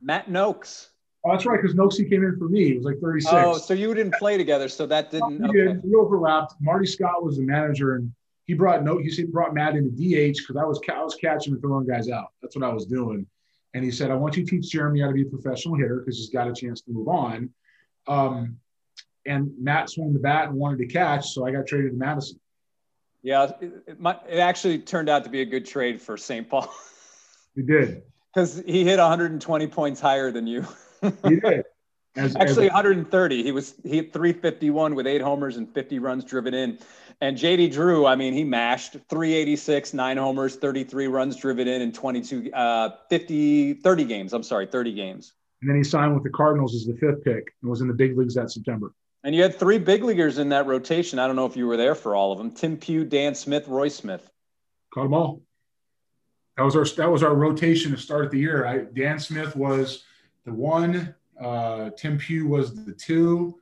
Matt 0.00 0.28
Nokes. 0.28 0.88
Oh, 1.24 1.32
that's 1.32 1.46
right, 1.46 1.60
because 1.60 1.76
Nokesy 1.76 2.08
came 2.08 2.22
in 2.24 2.38
for 2.38 2.48
me. 2.48 2.66
He 2.66 2.74
was 2.74 2.84
like 2.84 2.98
36. 3.00 3.34
Oh, 3.34 3.58
so 3.58 3.74
you 3.74 3.92
didn't 3.92 4.14
play 4.14 4.36
together, 4.36 4.68
so 4.68 4.86
that 4.86 5.10
didn't. 5.10 5.40
We 5.40 5.48
okay. 5.48 5.72
did. 5.72 5.82
We 5.82 5.94
overlapped. 5.94 6.54
Marty 6.60 6.86
Scott 6.86 7.24
was 7.24 7.38
the 7.38 7.42
manager, 7.42 7.96
and 7.96 8.12
he 8.44 8.54
brought 8.54 8.84
no. 8.84 8.98
He 8.98 9.10
said 9.10 9.32
brought 9.32 9.52
Matt 9.52 9.74
into 9.74 9.90
DH 9.90 10.38
because 10.38 10.56
I 10.56 10.64
was 10.64 10.80
I 10.90 11.02
was 11.02 11.16
catching 11.16 11.54
and 11.54 11.60
throwing 11.60 11.86
guys 11.86 12.08
out. 12.08 12.28
That's 12.40 12.56
what 12.56 12.64
I 12.64 12.72
was 12.72 12.86
doing. 12.86 13.26
And 13.74 13.84
he 13.84 13.90
said, 13.90 14.10
I 14.10 14.14
want 14.14 14.36
you 14.36 14.44
to 14.44 14.50
teach 14.50 14.70
Jeremy 14.70 15.00
how 15.00 15.08
to 15.08 15.12
be 15.12 15.22
a 15.22 15.26
professional 15.26 15.76
hitter 15.76 15.98
because 15.98 16.16
he's 16.16 16.30
got 16.30 16.48
a 16.48 16.54
chance 16.54 16.80
to 16.82 16.90
move 16.90 17.08
on. 17.08 17.50
Um, 18.06 18.56
and 19.26 19.52
Matt 19.58 19.90
swung 19.90 20.14
the 20.14 20.18
bat 20.18 20.48
and 20.48 20.56
wanted 20.56 20.78
to 20.78 20.86
catch, 20.86 21.28
so 21.28 21.44
I 21.44 21.50
got 21.50 21.66
traded 21.66 21.90
to 21.90 21.96
Madison. 21.98 22.40
Yeah, 23.22 23.50
it, 23.60 23.72
it, 23.86 23.98
it 24.30 24.38
actually 24.38 24.78
turned 24.78 25.10
out 25.10 25.24
to 25.24 25.30
be 25.30 25.42
a 25.42 25.44
good 25.44 25.66
trade 25.66 26.00
for 26.00 26.16
St. 26.16 26.48
Paul. 26.48 26.72
He 27.54 27.64
did 27.64 28.02
because 28.34 28.62
he 28.66 28.84
hit 28.84 28.98
120 28.98 29.66
points 29.68 30.00
higher 30.00 30.30
than 30.30 30.46
you. 30.46 30.66
he 31.24 31.40
did. 31.40 31.64
As, 32.16 32.34
Actually, 32.34 32.66
as 32.66 32.74
130. 32.74 33.42
He 33.44 33.52
was 33.52 33.74
he 33.84 33.96
hit 33.96 34.12
351 34.12 34.94
with 34.94 35.06
eight 35.06 35.20
homers 35.20 35.56
and 35.56 35.72
50 35.72 35.98
runs 36.00 36.24
driven 36.24 36.52
in. 36.52 36.78
And 37.20 37.36
JD 37.36 37.72
Drew, 37.72 38.06
I 38.06 38.16
mean, 38.16 38.32
he 38.32 38.44
mashed 38.44 38.92
386, 39.08 39.92
nine 39.92 40.16
homers, 40.16 40.56
33 40.56 41.06
runs 41.08 41.36
driven 41.36 41.68
in, 41.68 41.82
and 41.82 41.94
22, 41.94 42.52
uh, 42.52 42.90
50, 43.08 43.74
30 43.74 44.04
games. 44.04 44.32
I'm 44.32 44.42
sorry, 44.42 44.66
30 44.66 44.94
games. 44.94 45.32
And 45.60 45.70
then 45.70 45.76
he 45.76 45.84
signed 45.84 46.14
with 46.14 46.22
the 46.22 46.30
Cardinals 46.30 46.74
as 46.74 46.86
the 46.86 46.94
fifth 46.94 47.24
pick 47.24 47.52
and 47.62 47.70
was 47.70 47.80
in 47.80 47.88
the 47.88 47.94
big 47.94 48.16
leagues 48.16 48.34
that 48.34 48.50
September. 48.50 48.92
And 49.24 49.34
you 49.34 49.42
had 49.42 49.56
three 49.56 49.78
big 49.78 50.04
leaguers 50.04 50.38
in 50.38 50.48
that 50.50 50.66
rotation. 50.66 51.18
I 51.18 51.26
don't 51.26 51.34
know 51.34 51.46
if 51.46 51.56
you 51.56 51.66
were 51.66 51.76
there 51.76 51.96
for 51.96 52.14
all 52.14 52.30
of 52.30 52.38
them. 52.38 52.52
Tim 52.52 52.76
Pugh, 52.76 53.04
Dan 53.04 53.34
Smith, 53.34 53.66
Roy 53.66 53.88
Smith. 53.88 54.30
Caught 54.94 55.02
them 55.04 55.14
all 55.14 55.42
that 56.58 56.64
was 56.64 56.74
our 56.74 56.84
that 56.84 57.10
was 57.10 57.22
our 57.22 57.34
rotation 57.34 57.92
to 57.92 57.96
start 57.96 58.32
the 58.32 58.38
year. 58.38 58.66
I, 58.66 58.78
Dan 58.78 59.20
Smith 59.20 59.54
was 59.54 60.04
the 60.44 60.52
one, 60.52 61.14
uh, 61.40 61.90
Tim 61.96 62.18
Pugh 62.18 62.48
was 62.48 62.84
the 62.84 62.92
two, 62.92 63.60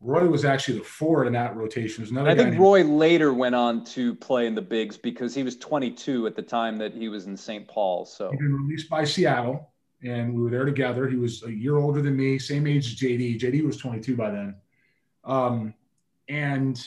Roy 0.00 0.26
was 0.26 0.46
actually 0.46 0.78
the 0.78 0.84
four 0.84 1.26
in 1.26 1.34
that 1.34 1.54
rotation. 1.54 2.02
There's 2.02 2.10
another 2.10 2.30
I 2.30 2.34
think 2.34 2.58
Roy 2.58 2.82
later 2.82 3.34
went 3.34 3.54
on 3.54 3.84
to 3.86 4.14
play 4.14 4.46
in 4.46 4.54
the 4.54 4.62
bigs 4.62 4.96
because 4.96 5.34
he 5.34 5.42
was 5.42 5.56
22 5.56 6.26
at 6.26 6.34
the 6.34 6.40
time 6.40 6.78
that 6.78 6.94
he 6.94 7.10
was 7.10 7.26
in 7.26 7.36
St. 7.36 7.68
Paul. 7.68 8.06
So 8.06 8.30
he 8.30 8.38
been 8.38 8.54
released 8.54 8.88
by 8.88 9.04
Seattle, 9.04 9.70
and 10.02 10.34
we 10.34 10.40
were 10.40 10.48
there 10.48 10.64
together. 10.64 11.06
He 11.08 11.16
was 11.16 11.42
a 11.42 11.52
year 11.52 11.76
older 11.76 12.00
than 12.00 12.16
me, 12.16 12.38
same 12.38 12.66
age 12.66 12.86
as 12.86 12.98
JD. 12.98 13.38
JD 13.38 13.66
was 13.66 13.76
22 13.76 14.16
by 14.16 14.30
then, 14.30 14.54
um, 15.24 15.74
and 16.30 16.82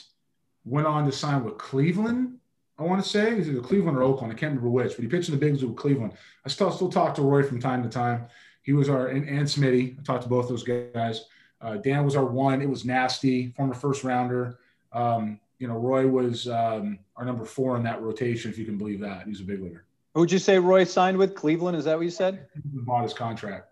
went 0.64 0.88
on 0.88 1.06
to 1.06 1.12
sign 1.12 1.44
with 1.44 1.58
Cleveland 1.58 2.40
I 2.78 2.82
want 2.82 3.02
to 3.02 3.08
say 3.08 3.36
he's 3.36 3.48
either 3.48 3.60
Cleveland 3.60 3.96
or 3.96 4.02
Oakland. 4.02 4.32
I 4.32 4.36
can't 4.36 4.50
remember 4.50 4.70
which, 4.70 4.96
but 4.96 5.02
he 5.02 5.06
pitched 5.06 5.28
in 5.28 5.34
the 5.34 5.40
bigs 5.40 5.64
with 5.64 5.76
Cleveland. 5.76 6.12
I 6.44 6.48
still 6.48 6.72
still 6.72 6.90
talk 6.90 7.14
to 7.14 7.22
Roy 7.22 7.42
from 7.42 7.60
time 7.60 7.82
to 7.84 7.88
time. 7.88 8.26
He 8.62 8.72
was 8.72 8.88
our 8.88 9.08
and, 9.08 9.28
and 9.28 9.46
Smitty. 9.46 9.98
I 9.98 10.02
talked 10.02 10.24
to 10.24 10.28
both 10.28 10.48
those 10.48 10.64
guys. 10.64 11.26
Uh, 11.60 11.76
Dan 11.76 12.04
was 12.04 12.16
our 12.16 12.24
one. 12.24 12.60
It 12.60 12.68
was 12.68 12.84
nasty, 12.84 13.52
former 13.56 13.74
first 13.74 14.02
rounder. 14.02 14.58
Um, 14.92 15.38
you 15.58 15.68
know, 15.68 15.74
Roy 15.74 16.06
was 16.06 16.48
um, 16.48 16.98
our 17.16 17.24
number 17.24 17.44
four 17.44 17.76
in 17.76 17.84
that 17.84 18.02
rotation, 18.02 18.50
if 18.50 18.58
you 18.58 18.64
can 18.64 18.76
believe 18.76 19.00
that. 19.00 19.26
He's 19.26 19.40
a 19.40 19.44
big 19.44 19.62
leader. 19.62 19.84
Who'd 20.14 20.30
you 20.30 20.38
say 20.38 20.58
Roy 20.58 20.84
signed 20.84 21.16
with? 21.16 21.34
Cleveland? 21.34 21.76
Is 21.76 21.84
that 21.84 21.96
what 21.96 22.04
you 22.04 22.10
said? 22.10 22.46
He 22.54 22.60
bought 22.80 23.04
his 23.04 23.14
contract. 23.14 23.68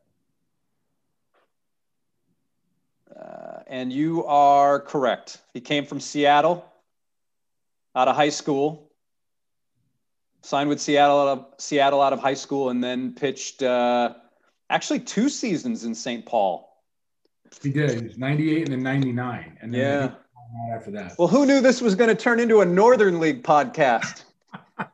Uh, 3.14 3.58
and 3.66 3.92
you 3.92 4.24
are 4.24 4.80
correct. 4.80 5.38
He 5.52 5.60
came 5.60 5.84
from 5.84 6.00
Seattle 6.00 6.64
out 7.94 8.08
of 8.08 8.16
high 8.16 8.30
school 8.30 8.91
signed 10.42 10.68
with 10.68 10.80
Seattle 10.80 11.20
out 11.20 11.28
of 11.28 11.46
Seattle 11.58 12.02
out 12.02 12.12
of 12.12 12.18
high 12.18 12.34
school, 12.34 12.70
and 12.70 12.82
then 12.82 13.14
pitched 13.14 13.62
uh, 13.62 14.14
actually 14.70 15.00
two 15.00 15.28
seasons 15.28 15.84
in 15.84 15.94
St. 15.94 16.26
Paul. 16.26 16.68
He 17.62 17.70
did. 17.70 17.90
He 17.90 18.06
was 18.06 18.18
98 18.18 18.68
and 18.68 18.72
then 18.72 18.82
99. 18.82 19.58
And 19.60 19.74
then 19.74 19.80
yeah. 19.80 20.74
after 20.74 20.90
that. 20.92 21.14
Well, 21.18 21.28
who 21.28 21.44
knew 21.44 21.60
this 21.60 21.80
was 21.80 21.94
going 21.94 22.08
to 22.08 22.14
turn 22.14 22.40
into 22.40 22.60
a 22.60 22.64
Northern 22.64 23.20
League 23.20 23.42
podcast? 23.42 24.24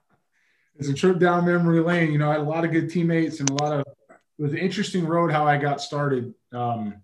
it's 0.76 0.88
a 0.88 0.94
trip 0.94 1.18
down 1.18 1.46
memory 1.46 1.80
lane. 1.80 2.12
You 2.12 2.18
know, 2.18 2.28
I 2.28 2.32
had 2.32 2.40
a 2.40 2.44
lot 2.44 2.64
of 2.64 2.72
good 2.72 2.90
teammates 2.90 3.40
and 3.40 3.48
a 3.50 3.54
lot 3.54 3.72
of, 3.72 3.80
it 3.80 4.42
was 4.42 4.52
an 4.52 4.58
interesting 4.58 5.06
road 5.06 5.30
how 5.30 5.46
I 5.46 5.56
got 5.56 5.80
started. 5.80 6.34
Um, 6.52 6.94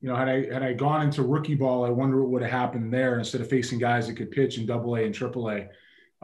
you 0.00 0.10
know, 0.10 0.16
had 0.16 0.28
I 0.28 0.52
had 0.52 0.62
I 0.62 0.74
gone 0.74 1.00
into 1.00 1.22
rookie 1.22 1.54
ball, 1.54 1.86
I 1.86 1.88
wonder 1.88 2.20
what 2.20 2.28
would 2.30 2.42
have 2.42 2.50
happened 2.50 2.92
there 2.92 3.18
instead 3.18 3.40
of 3.40 3.48
facing 3.48 3.78
guys 3.78 4.06
that 4.06 4.16
could 4.18 4.30
pitch 4.30 4.58
in 4.58 4.66
double 4.66 4.96
A 4.96 5.04
and 5.04 5.14
triple 5.14 5.48
A 5.50 5.68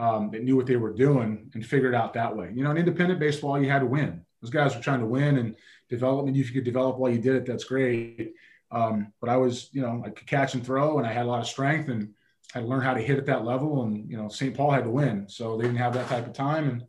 um, 0.01 0.31
that 0.31 0.43
knew 0.43 0.57
what 0.57 0.67
they 0.67 0.77
were 0.77 0.95
doing 0.95 1.51
and 1.53 1.65
figured 1.65 1.95
out 1.95 2.15
that 2.15 2.35
way. 2.35 2.51
You 2.55 2.65
know, 2.65 2.71
in 2.71 2.79
independent 2.79 3.21
baseball, 3.21 3.61
you 3.61 3.71
had 3.71 3.81
to 3.81 3.87
win. 3.87 4.25
Those 4.41 4.51
guys 4.51 4.75
were 4.75 4.81
trying 4.81 5.01
to 5.01 5.07
win 5.07 5.37
and 5.37 5.55
development. 5.91 6.37
If 6.39 6.49
you 6.49 6.55
could 6.55 6.65
develop 6.65 6.97
while 6.97 7.13
you 7.13 7.19
did 7.19 7.37
it, 7.37 7.45
that's 7.45 7.65
great. 7.65 8.35
Um, 8.71 9.13
but 9.21 9.29
I 9.29 9.37
was, 9.37 9.69
you 9.73 9.83
know, 9.83 10.03
I 10.05 10.09
could 10.09 10.27
catch 10.27 10.55
and 10.55 10.65
throw, 10.65 10.97
and 10.99 11.07
I 11.07 11.13
had 11.13 11.27
a 11.27 11.29
lot 11.29 11.41
of 11.41 11.47
strength, 11.47 11.91
and 11.91 12.15
had 12.55 12.61
to 12.61 12.67
learn 12.67 12.81
how 12.81 12.95
to 12.95 13.01
hit 13.01 13.19
at 13.19 13.27
that 13.27 13.45
level. 13.45 13.83
And 13.83 14.11
you 14.11 14.17
know, 14.17 14.29
St. 14.29 14.57
Paul 14.57 14.71
had 14.71 14.85
to 14.85 14.91
win, 14.91 15.29
so 15.29 15.57
they 15.57 15.65
didn't 15.65 15.79
have 15.79 15.93
that 15.93 16.09
type 16.09 16.27
of 16.27 16.33
time, 16.33 16.69
and 16.71 16.87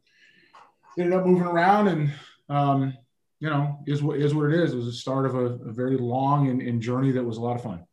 ended 0.98 1.14
up 1.14 1.26
moving 1.26 1.44
around. 1.44 1.90
And 1.90 2.14
um, 2.48 2.94
you 3.42 3.50
know, 3.50 3.80
is 3.88 4.02
what 4.02 4.20
is 4.20 4.34
what 4.34 4.52
it 4.52 4.58
is. 4.58 4.72
It 4.72 4.78
was 4.78 4.86
the 4.86 4.94
start 4.94 5.26
of 5.26 5.36
a, 5.36 5.46
a 5.46 5.74
very 5.74 5.98
long 5.98 6.48
and, 6.48 6.62
and 6.62 6.82
journey 6.82 7.12
that 7.12 7.24
was 7.24 7.38
a 7.38 7.42
lot 7.42 7.58
of 7.58 7.64
fun. 7.64 7.84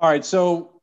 All 0.00 0.08
right, 0.08 0.24
so 0.24 0.77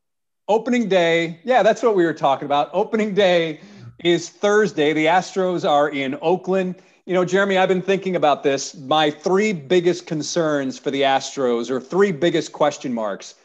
opening 0.48 0.88
day. 0.88 1.40
Yeah, 1.44 1.64
that's 1.64 1.82
what 1.82 1.96
we 1.96 2.06
were 2.06 2.14
talking 2.14 2.46
about. 2.46 2.70
Opening 2.74 3.14
day 3.14 3.62
is 4.04 4.30
Thursday. 4.30 4.94
The 4.94 5.06
Astros 5.06 5.68
are 5.68 5.90
in 5.90 6.18
Oakland. 6.22 6.76
You 7.06 7.14
know, 7.14 7.26
Jeremy, 7.26 7.58
I've 7.58 7.70
been 7.70 7.82
thinking 7.82 8.16
about 8.16 8.44
this. 8.44 8.76
My 8.76 9.12
three 9.12 9.54
biggest 9.54 10.08
concerns 10.08 10.78
for 10.78 10.92
the 10.92 11.02
Astros 11.02 11.70
or 11.70 11.80
three 11.80 12.12
biggest 12.12 12.52
question 12.52 12.94
marks. 12.94 13.36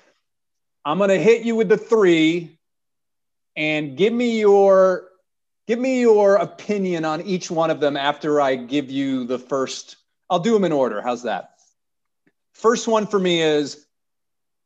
I'm 0.85 0.99
going 0.99 1.11
to 1.11 1.19
hit 1.19 1.45
you 1.45 1.57
with 1.57 1.69
the 1.69 1.77
three 1.77 2.59
and 3.57 3.97
give 3.97 4.13
me 4.13 4.41
your 4.41 5.09
give 5.67 5.79
me 5.79 6.01
your 6.01 6.37
opinion 6.37 7.05
on 7.05 7.21
each 7.23 7.51
one 7.51 7.71
of 7.71 7.81
them 7.81 7.97
after 7.97 8.41
I 8.41 8.57
give 8.57 8.91
you 8.91 9.25
the 9.25 9.39
first. 9.39 9.97
I'll 10.31 10.41
do 10.41 10.53
them 10.53 10.65
in 10.65 10.73
order. 10.73 11.03
How's 11.03 11.23
that? 11.25 11.51
First 12.55 12.89
one 12.89 13.07
for 13.07 13.19
me 13.19 13.43
is 13.43 13.87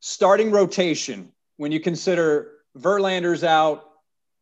starting 0.00 0.50
rotation 0.50 1.33
when 1.56 1.72
you 1.72 1.80
consider 1.80 2.52
Verlander's 2.76 3.44
out, 3.44 3.84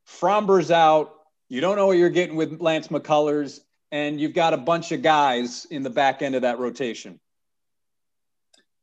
Framber's 0.04 0.71
out, 0.71 1.14
you 1.49 1.61
don't 1.61 1.76
know 1.76 1.87
what 1.87 1.99
you're 1.99 2.11
getting 2.11 2.37
with 2.37 2.61
Lance 2.61 2.88
McCullers, 2.88 3.61
and 3.90 4.21
you've 4.21 4.35
got 4.35 4.54
a 4.54 4.57
bunch 4.57 4.92
of 4.92 5.02
guys 5.02 5.66
in 5.66 5.83
the 5.83 5.90
back 5.90 6.23
end 6.23 6.35
of 6.35 6.42
that 6.42 6.59
rotation. 6.59 7.21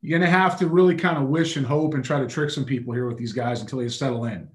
You're 0.02 0.18
going 0.18 0.30
to 0.30 0.38
have 0.38 0.58
to 0.60 0.66
really 0.66 0.94
kind 0.94 1.18
of 1.18 1.24
wish 1.24 1.56
and 1.56 1.66
hope 1.66 1.94
and 1.94 2.04
try 2.04 2.20
to 2.20 2.26
trick 2.26 2.50
some 2.50 2.64
people 2.64 2.94
here 2.94 3.06
with 3.06 3.18
these 3.18 3.32
guys 3.32 3.60
until 3.60 3.80
they 3.80 3.88
settle 3.88 4.24
in. 4.24 4.48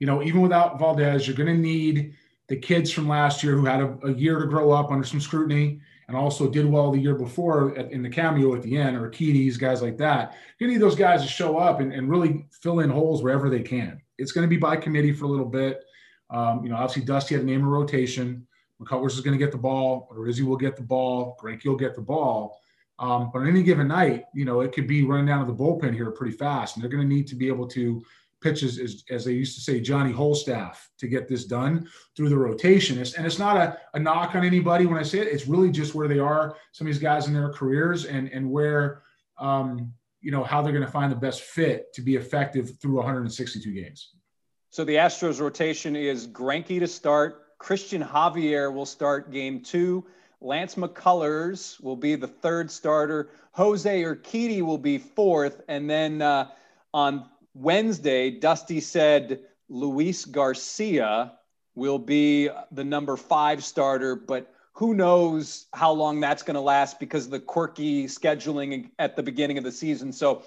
You 0.00 0.06
know, 0.06 0.22
even 0.22 0.42
without 0.42 0.78
Valdez, 0.78 1.26
you're 1.26 1.36
going 1.36 1.54
to 1.54 1.62
need 1.62 2.14
the 2.48 2.56
kids 2.56 2.90
from 2.90 3.08
last 3.08 3.42
year 3.42 3.54
who 3.54 3.64
had 3.64 3.80
a, 3.80 3.96
a 4.04 4.12
year 4.12 4.40
to 4.40 4.46
grow 4.46 4.72
up 4.72 4.90
under 4.90 5.06
some 5.06 5.20
scrutiny 5.20 5.80
and 6.08 6.16
also 6.16 6.48
did 6.48 6.66
well 6.66 6.90
the 6.90 6.98
year 6.98 7.14
before 7.14 7.76
at, 7.78 7.92
in 7.92 8.02
the 8.02 8.10
cameo 8.10 8.54
at 8.54 8.62
the 8.62 8.76
end, 8.76 8.96
or 8.96 9.08
Keaties, 9.10 9.58
guys 9.58 9.82
like 9.82 9.96
that. 9.98 10.36
You 10.58 10.66
need 10.66 10.80
those 10.80 10.96
guys 10.96 11.22
to 11.22 11.28
show 11.28 11.58
up 11.58 11.80
and, 11.80 11.92
and 11.92 12.10
really 12.10 12.46
fill 12.50 12.80
in 12.80 12.90
holes 12.90 13.22
wherever 13.22 13.48
they 13.48 13.62
can. 13.62 14.00
It's 14.18 14.32
going 14.32 14.44
to 14.46 14.50
be 14.50 14.58
by 14.58 14.76
committee 14.76 15.12
for 15.12 15.24
a 15.24 15.28
little 15.28 15.46
bit. 15.46 15.84
Um, 16.30 16.64
you 16.64 16.70
know, 16.70 16.76
obviously 16.76 17.04
Dusty 17.04 17.34
had 17.34 17.44
a 17.44 17.46
name 17.46 17.62
of 17.62 17.68
rotation. 17.68 18.46
McCullers 18.80 19.12
is 19.12 19.20
going 19.20 19.38
to 19.38 19.44
get 19.44 19.52
the 19.52 19.58
ball, 19.58 20.08
Odorizzi 20.12 20.42
will 20.42 20.56
get 20.56 20.76
the 20.76 20.82
ball, 20.82 21.36
Greinke 21.40 21.66
will 21.66 21.76
get 21.76 21.94
the 21.94 22.00
ball. 22.00 22.60
Um, 22.98 23.30
but 23.32 23.40
on 23.40 23.48
any 23.48 23.62
given 23.62 23.88
night, 23.88 24.24
you 24.34 24.44
know, 24.44 24.60
it 24.60 24.72
could 24.72 24.86
be 24.86 25.04
running 25.04 25.26
down 25.26 25.44
to 25.44 25.52
the 25.52 25.56
bullpen 25.56 25.94
here 25.94 26.10
pretty 26.10 26.36
fast, 26.36 26.76
and 26.76 26.82
they're 26.82 26.90
going 26.90 27.08
to 27.08 27.14
need 27.14 27.26
to 27.28 27.34
be 27.34 27.48
able 27.48 27.66
to 27.68 28.02
pitch 28.42 28.62
as, 28.62 29.04
as, 29.10 29.24
they 29.24 29.32
used 29.32 29.54
to 29.56 29.60
say, 29.60 29.80
Johnny 29.80 30.12
Holstaff 30.12 30.76
to 30.98 31.06
get 31.06 31.28
this 31.28 31.44
done 31.44 31.88
through 32.16 32.28
the 32.28 32.36
rotation. 32.36 32.98
It's, 32.98 33.14
and 33.14 33.24
it's 33.24 33.38
not 33.38 33.56
a, 33.56 33.78
a 33.94 33.98
knock 33.98 34.34
on 34.34 34.44
anybody 34.44 34.86
when 34.86 34.98
I 34.98 35.02
say 35.02 35.20
it. 35.20 35.28
It's 35.28 35.46
really 35.46 35.70
just 35.70 35.94
where 35.94 36.08
they 36.08 36.18
are, 36.18 36.56
some 36.72 36.86
of 36.86 36.92
these 36.92 37.02
guys 37.02 37.28
in 37.28 37.34
their 37.34 37.50
careers, 37.50 38.04
and 38.04 38.28
and 38.28 38.50
where 38.50 39.02
um, 39.38 39.92
you 40.20 40.30
know 40.30 40.44
how 40.44 40.62
they're 40.62 40.72
going 40.72 40.84
to 40.84 40.90
find 40.90 41.10
the 41.10 41.16
best 41.16 41.42
fit 41.42 41.92
to 41.94 42.02
be 42.02 42.16
effective 42.16 42.78
through 42.80 42.96
162 42.96 43.72
games. 43.72 44.14
So 44.70 44.84
the 44.84 44.94
Astros 44.94 45.40
rotation 45.40 45.96
is 45.96 46.26
Greinke 46.26 46.78
to 46.78 46.86
start. 46.86 47.58
Christian 47.58 48.02
Javier 48.02 48.72
will 48.72 48.86
start 48.86 49.30
game 49.30 49.60
two. 49.60 50.04
Lance 50.40 50.74
McCullers 50.74 51.80
will 51.80 51.96
be 51.96 52.16
the 52.16 52.26
third 52.26 52.70
starter. 52.70 53.30
Jose 53.52 54.02
Urquidy 54.02 54.62
will 54.62 54.78
be 54.78 54.98
fourth. 54.98 55.60
And 55.68 55.88
then 55.88 56.20
uh, 56.20 56.48
on 56.92 57.28
Wednesday, 57.54 58.30
Dusty 58.30 58.80
said 58.80 59.40
Luis 59.68 60.24
Garcia 60.24 61.32
will 61.74 61.98
be 61.98 62.48
the 62.70 62.84
number 62.84 63.16
five 63.16 63.64
starter, 63.64 64.14
but 64.14 64.52
who 64.74 64.94
knows 64.94 65.66
how 65.74 65.92
long 65.92 66.20
that's 66.20 66.42
going 66.42 66.54
to 66.54 66.60
last 66.60 66.98
because 66.98 67.26
of 67.26 67.30
the 67.30 67.40
quirky 67.40 68.04
scheduling 68.04 68.90
at 68.98 69.16
the 69.16 69.22
beginning 69.22 69.58
of 69.58 69.64
the 69.64 69.72
season. 69.72 70.12
So, 70.12 70.42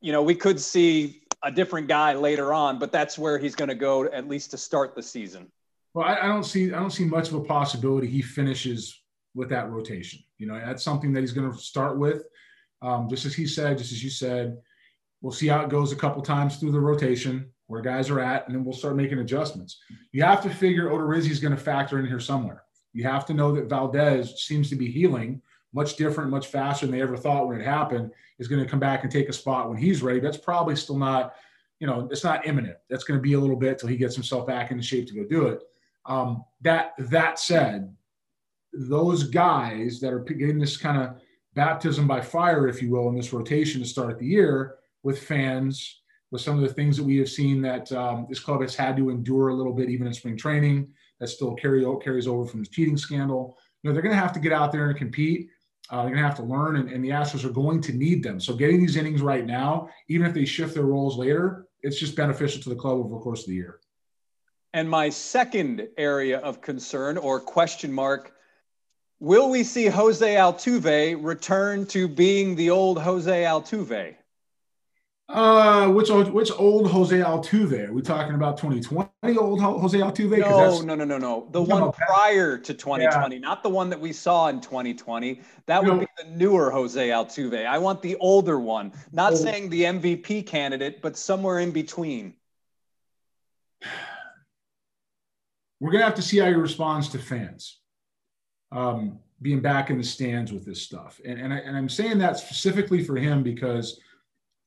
you 0.00 0.12
know, 0.12 0.22
we 0.22 0.34
could 0.34 0.60
see 0.60 1.22
a 1.42 1.50
different 1.50 1.88
guy 1.88 2.14
later 2.14 2.52
on, 2.52 2.78
but 2.78 2.90
that's 2.90 3.18
where 3.18 3.38
he's 3.38 3.54
going 3.54 3.68
to 3.68 3.74
go 3.74 4.04
at 4.06 4.28
least 4.28 4.50
to 4.52 4.58
start 4.58 4.94
the 4.94 5.02
season. 5.02 5.50
Well, 5.94 6.06
I, 6.06 6.20
I, 6.20 6.26
don't 6.26 6.44
see 6.44 6.72
I 6.72 6.78
don't 6.78 6.90
see 6.90 7.04
much 7.04 7.28
of 7.28 7.34
a 7.34 7.40
possibility 7.40 8.06
he 8.06 8.22
finishes 8.22 9.00
with 9.34 9.48
that 9.50 9.70
rotation. 9.70 10.20
You 10.38 10.46
know, 10.46 10.58
that's 10.58 10.82
something 10.82 11.12
that 11.12 11.20
he's 11.20 11.32
going 11.32 11.50
to 11.50 11.58
start 11.58 11.98
with. 11.98 12.24
Um, 12.80 13.08
just 13.08 13.24
as 13.24 13.34
he 13.34 13.46
said, 13.46 13.78
just 13.78 13.92
as 13.92 14.02
you 14.02 14.10
said, 14.10 14.58
we'll 15.20 15.32
see 15.32 15.48
how 15.48 15.62
it 15.62 15.70
goes 15.70 15.92
a 15.92 15.96
couple 15.96 16.22
times 16.22 16.56
through 16.56 16.72
the 16.72 16.80
rotation 16.80 17.50
where 17.66 17.82
guys 17.82 18.08
are 18.08 18.20
at, 18.20 18.46
and 18.46 18.54
then 18.54 18.64
we'll 18.64 18.72
start 18.74 18.96
making 18.96 19.18
adjustments. 19.18 19.78
You 20.12 20.22
have 20.22 20.42
to 20.42 20.50
figure 20.50 20.88
Odorizzi 20.88 21.30
is 21.30 21.40
going 21.40 21.54
to 21.54 21.62
factor 21.62 21.98
in 21.98 22.06
here 22.06 22.20
somewhere. 22.20 22.62
You 22.94 23.04
have 23.04 23.26
to 23.26 23.34
know 23.34 23.52
that 23.52 23.68
Valdez 23.68 24.42
seems 24.42 24.70
to 24.70 24.76
be 24.76 24.90
healing 24.90 25.42
much 25.74 25.96
different, 25.96 26.30
much 26.30 26.46
faster 26.46 26.86
than 26.86 26.94
they 26.94 27.02
ever 27.02 27.16
thought 27.16 27.46
when 27.46 27.60
it 27.60 27.64
happened, 27.64 28.10
is 28.38 28.48
going 28.48 28.62
to 28.62 28.68
come 28.68 28.80
back 28.80 29.02
and 29.02 29.12
take 29.12 29.28
a 29.28 29.32
spot 29.34 29.68
when 29.68 29.76
he's 29.76 30.02
ready. 30.02 30.18
That's 30.18 30.38
probably 30.38 30.76
still 30.76 30.96
not, 30.96 31.34
you 31.78 31.86
know, 31.86 32.08
it's 32.10 32.24
not 32.24 32.46
imminent. 32.46 32.76
That's 32.88 33.04
going 33.04 33.18
to 33.18 33.22
be 33.22 33.34
a 33.34 33.40
little 33.40 33.56
bit 33.56 33.78
till 33.78 33.90
he 33.90 33.98
gets 33.98 34.14
himself 34.14 34.46
back 34.46 34.70
into 34.70 34.82
shape 34.82 35.06
to 35.08 35.14
go 35.14 35.24
do 35.24 35.48
it. 35.48 35.60
Um, 36.06 36.42
that 36.62 36.94
that 36.98 37.38
said, 37.38 37.94
those 38.72 39.24
guys 39.24 40.00
that 40.00 40.12
are 40.12 40.20
getting 40.20 40.58
this 40.58 40.78
kind 40.78 41.02
of 41.02 41.20
baptism 41.54 42.06
by 42.06 42.22
fire, 42.22 42.66
if 42.66 42.80
you 42.80 42.90
will, 42.90 43.08
in 43.08 43.16
this 43.16 43.32
rotation 43.32 43.82
to 43.82 43.86
start 43.86 44.18
the 44.18 44.26
year 44.26 44.76
with 45.08 45.22
fans, 45.22 46.02
with 46.30 46.42
some 46.42 46.56
of 46.56 46.60
the 46.60 46.74
things 46.74 46.98
that 46.98 47.02
we 47.02 47.16
have 47.16 47.30
seen 47.30 47.62
that 47.62 47.90
um, 47.92 48.26
this 48.28 48.40
club 48.40 48.60
has 48.60 48.74
had 48.74 48.94
to 48.94 49.08
endure 49.08 49.48
a 49.48 49.54
little 49.54 49.72
bit, 49.72 49.88
even 49.88 50.06
in 50.06 50.12
spring 50.12 50.36
training, 50.36 50.86
that 51.18 51.28
still 51.28 51.54
carry, 51.54 51.82
carries 52.04 52.26
over 52.26 52.44
from 52.44 52.60
the 52.60 52.68
cheating 52.68 52.98
scandal. 52.98 53.56
You 53.82 53.88
know, 53.88 53.94
they're 53.94 54.02
going 54.02 54.14
to 54.14 54.20
have 54.20 54.34
to 54.34 54.38
get 54.38 54.52
out 54.52 54.70
there 54.70 54.90
and 54.90 54.98
compete. 54.98 55.48
Uh, 55.88 56.02
they're 56.02 56.10
going 56.10 56.22
to 56.22 56.28
have 56.28 56.36
to 56.36 56.42
learn, 56.42 56.76
and, 56.76 56.90
and 56.90 57.02
the 57.02 57.08
Astros 57.08 57.42
are 57.46 57.60
going 57.62 57.80
to 57.80 57.94
need 57.94 58.22
them. 58.22 58.38
So 58.38 58.54
getting 58.54 58.80
these 58.80 58.96
innings 58.96 59.22
right 59.22 59.46
now, 59.46 59.88
even 60.10 60.26
if 60.26 60.34
they 60.34 60.44
shift 60.44 60.74
their 60.74 60.82
roles 60.82 61.16
later, 61.16 61.66
it's 61.80 61.98
just 61.98 62.14
beneficial 62.14 62.60
to 62.60 62.68
the 62.68 62.76
club 62.76 62.98
over 62.98 63.08
the 63.08 63.20
course 63.20 63.40
of 63.40 63.46
the 63.46 63.54
year. 63.54 63.80
And 64.74 64.90
my 64.90 65.08
second 65.08 65.88
area 65.96 66.38
of 66.40 66.60
concern 66.60 67.16
or 67.16 67.40
question 67.40 67.90
mark 67.90 68.34
will 69.20 69.48
we 69.48 69.64
see 69.64 69.86
Jose 69.86 70.34
Altuve 70.34 71.18
return 71.24 71.86
to 71.86 72.06
being 72.06 72.54
the 72.54 72.68
old 72.68 73.00
Jose 73.00 73.42
Altuve? 73.42 74.14
Uh, 75.30 75.88
which 75.90 76.08
old, 76.08 76.32
which 76.32 76.50
old 76.52 76.90
Jose 76.90 77.14
Altuve? 77.14 77.88
Are 77.88 77.92
we 77.92 78.00
talking 78.00 78.34
about 78.34 78.56
2020 78.56 79.36
old 79.36 79.60
Jose 79.60 79.98
Altuve? 79.98 80.38
No, 80.38 80.80
no, 80.80 80.94
no, 80.94 81.04
no, 81.04 81.18
no. 81.18 81.48
The 81.50 81.60
one 81.60 81.92
prior 81.92 82.56
to 82.56 82.72
2020, 82.72 83.34
yeah. 83.34 83.40
not 83.40 83.62
the 83.62 83.68
one 83.68 83.90
that 83.90 84.00
we 84.00 84.14
saw 84.14 84.48
in 84.48 84.62
2020. 84.62 85.42
That 85.66 85.84
would 85.84 85.92
know, 85.92 85.98
be 85.98 86.06
the 86.16 86.30
newer 86.30 86.70
Jose 86.70 87.08
Altuve. 87.10 87.66
I 87.66 87.76
want 87.76 88.00
the 88.00 88.16
older 88.16 88.58
one. 88.58 88.90
Not 89.12 89.32
old. 89.32 89.42
saying 89.42 89.68
the 89.68 89.82
MVP 89.82 90.46
candidate, 90.46 91.02
but 91.02 91.14
somewhere 91.18 91.58
in 91.58 91.72
between. 91.72 92.32
We're 95.80 95.92
gonna 95.92 96.04
have 96.04 96.14
to 96.14 96.22
see 96.22 96.38
how 96.38 96.46
he 96.46 96.54
responds 96.54 97.10
to 97.10 97.18
fans. 97.18 97.80
Um, 98.72 99.18
being 99.40 99.60
back 99.60 99.90
in 99.90 99.98
the 99.98 100.04
stands 100.04 100.52
with 100.52 100.64
this 100.64 100.82
stuff, 100.82 101.20
and 101.24 101.38
and, 101.38 101.52
I, 101.52 101.58
and 101.58 101.76
I'm 101.76 101.88
saying 101.88 102.18
that 102.18 102.38
specifically 102.38 103.04
for 103.04 103.16
him 103.16 103.44
because 103.44 104.00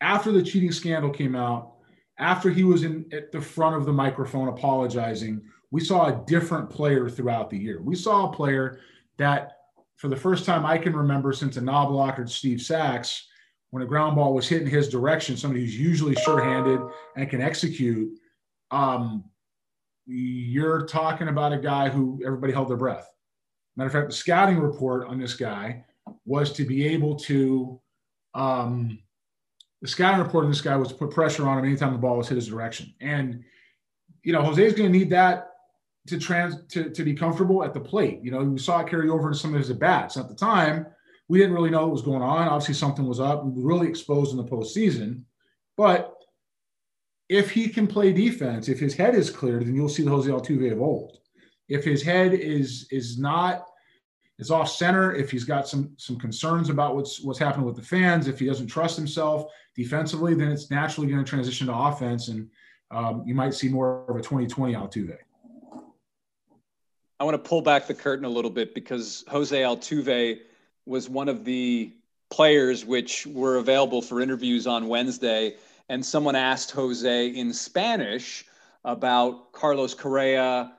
after 0.02 0.32
the 0.32 0.44
cheating 0.44 0.72
scandal 0.72 1.12
came 1.12 1.36
out, 1.36 1.76
after 2.18 2.50
he 2.50 2.64
was 2.64 2.84
in 2.84 3.06
at 3.14 3.32
the 3.32 3.42
front 3.42 3.76
of 3.76 3.86
the 3.86 3.94
microphone 3.94 4.48
apologizing, 4.48 5.42
we 5.70 5.82
saw 5.82 6.08
a 6.08 6.24
different 6.26 6.70
player 6.70 7.10
throughout 7.10 7.50
the 7.50 7.58
year. 7.58 7.82
We 7.82 7.96
saw 7.96 8.30
a 8.30 8.34
player 8.34 8.80
that, 9.18 9.58
for 9.96 10.08
the 10.08 10.16
first 10.16 10.46
time 10.46 10.66
I 10.66 10.78
can 10.78 10.96
remember 10.96 11.32
since 11.32 11.58
a 11.58 11.62
knob 11.62 12.30
Steve 12.30 12.62
Sax, 12.62 13.28
when 13.70 13.84
a 13.84 13.86
ground 13.86 14.18
ball 14.18 14.34
was 14.34 14.48
hit 14.48 14.62
in 14.62 14.68
his 14.68 14.90
direction, 14.90 15.38
somebody 15.38 15.62
who's 15.62 15.80
usually 15.80 16.16
sure-handed 16.16 16.82
and 17.16 17.30
can 17.30 17.42
execute. 17.42 18.20
Um, 18.70 19.24
you're 20.06 20.86
talking 20.86 21.30
about 21.30 21.54
a 21.54 21.58
guy 21.58 21.88
who 21.88 22.22
everybody 22.26 22.52
held 22.52 22.70
their 22.70 22.78
breath. 22.78 23.10
Matter 23.78 23.88
of 23.88 23.94
fact, 23.94 24.10
the 24.10 24.16
scouting 24.16 24.60
report 24.60 25.08
on 25.08 25.20
this 25.20 25.36
guy 25.36 25.86
was 26.26 26.52
to 26.54 26.66
be 26.66 26.86
able 26.88 27.16
to 27.16 27.80
um, 28.34 29.00
the 29.82 29.88
scouting 29.88 30.24
report 30.24 30.46
on 30.46 30.52
this 30.52 30.62
guy 30.62 30.76
was 30.76 30.90
to 30.90 30.96
put 30.96 31.12
pressure 31.12 31.48
on 31.48 31.58
him 31.60 31.66
anytime 31.66 31.94
the 31.94 32.00
ball 32.00 32.18
was 32.18 32.30
hit 32.30 32.36
his 32.36 32.48
direction. 32.48 32.94
And, 33.02 33.44
you 34.24 34.32
know, 34.32 34.44
Jose's 34.44 34.74
going 34.74 34.92
to 34.92 34.98
need 34.98 35.10
that 35.10 35.48
to 36.08 36.20
trans 36.20 36.56
to, 36.70 36.90
to 36.90 37.04
be 37.04 37.14
comfortable 37.14 37.64
at 37.64 37.74
the 37.74 37.80
plate. 37.80 38.20
You 38.22 38.32
know, 38.32 38.44
we 38.44 38.60
saw 38.60 38.80
it 38.80 38.90
carry 38.90 39.10
over 39.10 39.28
into 39.28 39.40
some 39.40 39.54
of 39.54 39.60
his 39.60 39.70
at 39.70 39.80
bats. 39.80 40.18
At 40.18 40.28
the 40.28 40.36
time, 40.36 40.86
we 41.28 41.40
didn't 41.40 41.54
really 41.54 41.70
know 41.70 41.82
what 41.82 41.92
was 41.92 42.02
going 42.02 42.22
on. 42.22 42.48
Obviously, 42.48 42.76
something 42.76 43.08
was 43.08 43.20
up. 43.20 43.44
We 43.44 43.64
really 43.64 43.88
exposed 43.88 44.32
in 44.32 44.38
the 44.38 44.44
postseason. 44.44 45.24
But 45.78 46.14
if 47.30 47.52
he 47.52 47.70
can 47.70 47.88
play 47.88 48.12
defense, 48.12 48.68
if 48.68 48.80
his 48.80 48.94
head 48.94 49.16
is 49.16 49.30
cleared, 49.30 49.66
then 49.66 49.76
you'll 49.76 49.90
see 49.90 50.04
the 50.04 50.10
Jose 50.10 50.30
Altuve 50.30 50.72
of 50.72 50.82
old. 50.82 51.18
If 51.70 51.84
his 51.86 52.04
head 52.04 52.34
is 52.34 52.88
is 52.92 53.18
not 53.18 53.66
is 54.42 54.50
off 54.50 54.70
center, 54.70 55.14
if 55.14 55.30
he's 55.30 55.44
got 55.44 55.68
some 55.68 55.94
some 55.98 56.18
concerns 56.18 56.70
about 56.70 56.96
what's 56.96 57.22
what's 57.22 57.38
happening 57.38 57.66
with 57.66 57.76
the 57.76 57.82
fans, 57.82 58.28
if 58.28 58.40
he 58.40 58.48
doesn't 58.48 58.68
trust 58.68 58.98
himself, 58.98 59.52
defensively, 59.76 60.34
then 60.34 60.52
it's 60.52 60.72
naturally 60.72 61.08
going 61.08 61.24
to 61.24 61.30
transition 61.30 61.68
to 61.68 61.76
offense, 61.76 62.28
and 62.28 62.50
um, 62.90 63.24
you 63.26 63.36
might 63.36 63.54
see 63.54 63.70
more 63.70 64.04
of 64.10 64.16
a 64.16 64.20
2020 64.20 64.74
Altuve. 64.74 65.18
I 67.20 67.24
want 67.24 67.36
to 67.36 67.50
pull 67.50 67.62
back 67.62 67.86
the 67.86 67.94
curtain 67.94 68.26
a 68.26 68.30
little 68.30 68.50
bit 68.50 68.74
because 68.74 69.24
Jose 69.30 69.56
Altuve 69.56 70.40
was 70.88 71.08
one 71.08 71.30
of 71.30 71.46
the 71.46 71.94
players 72.32 72.84
which 72.84 73.28
were 73.28 73.58
available 73.58 74.02
for 74.02 74.22
interviews 74.22 74.66
on 74.66 74.88
Wednesday, 74.88 75.56
and 75.88 76.04
someone 76.04 76.36
asked 76.36 76.72
Jose 76.72 77.28
in 77.28 77.54
Spanish 77.54 78.46
about 78.84 79.52
Carlos 79.52 79.94
Correa, 79.94 80.74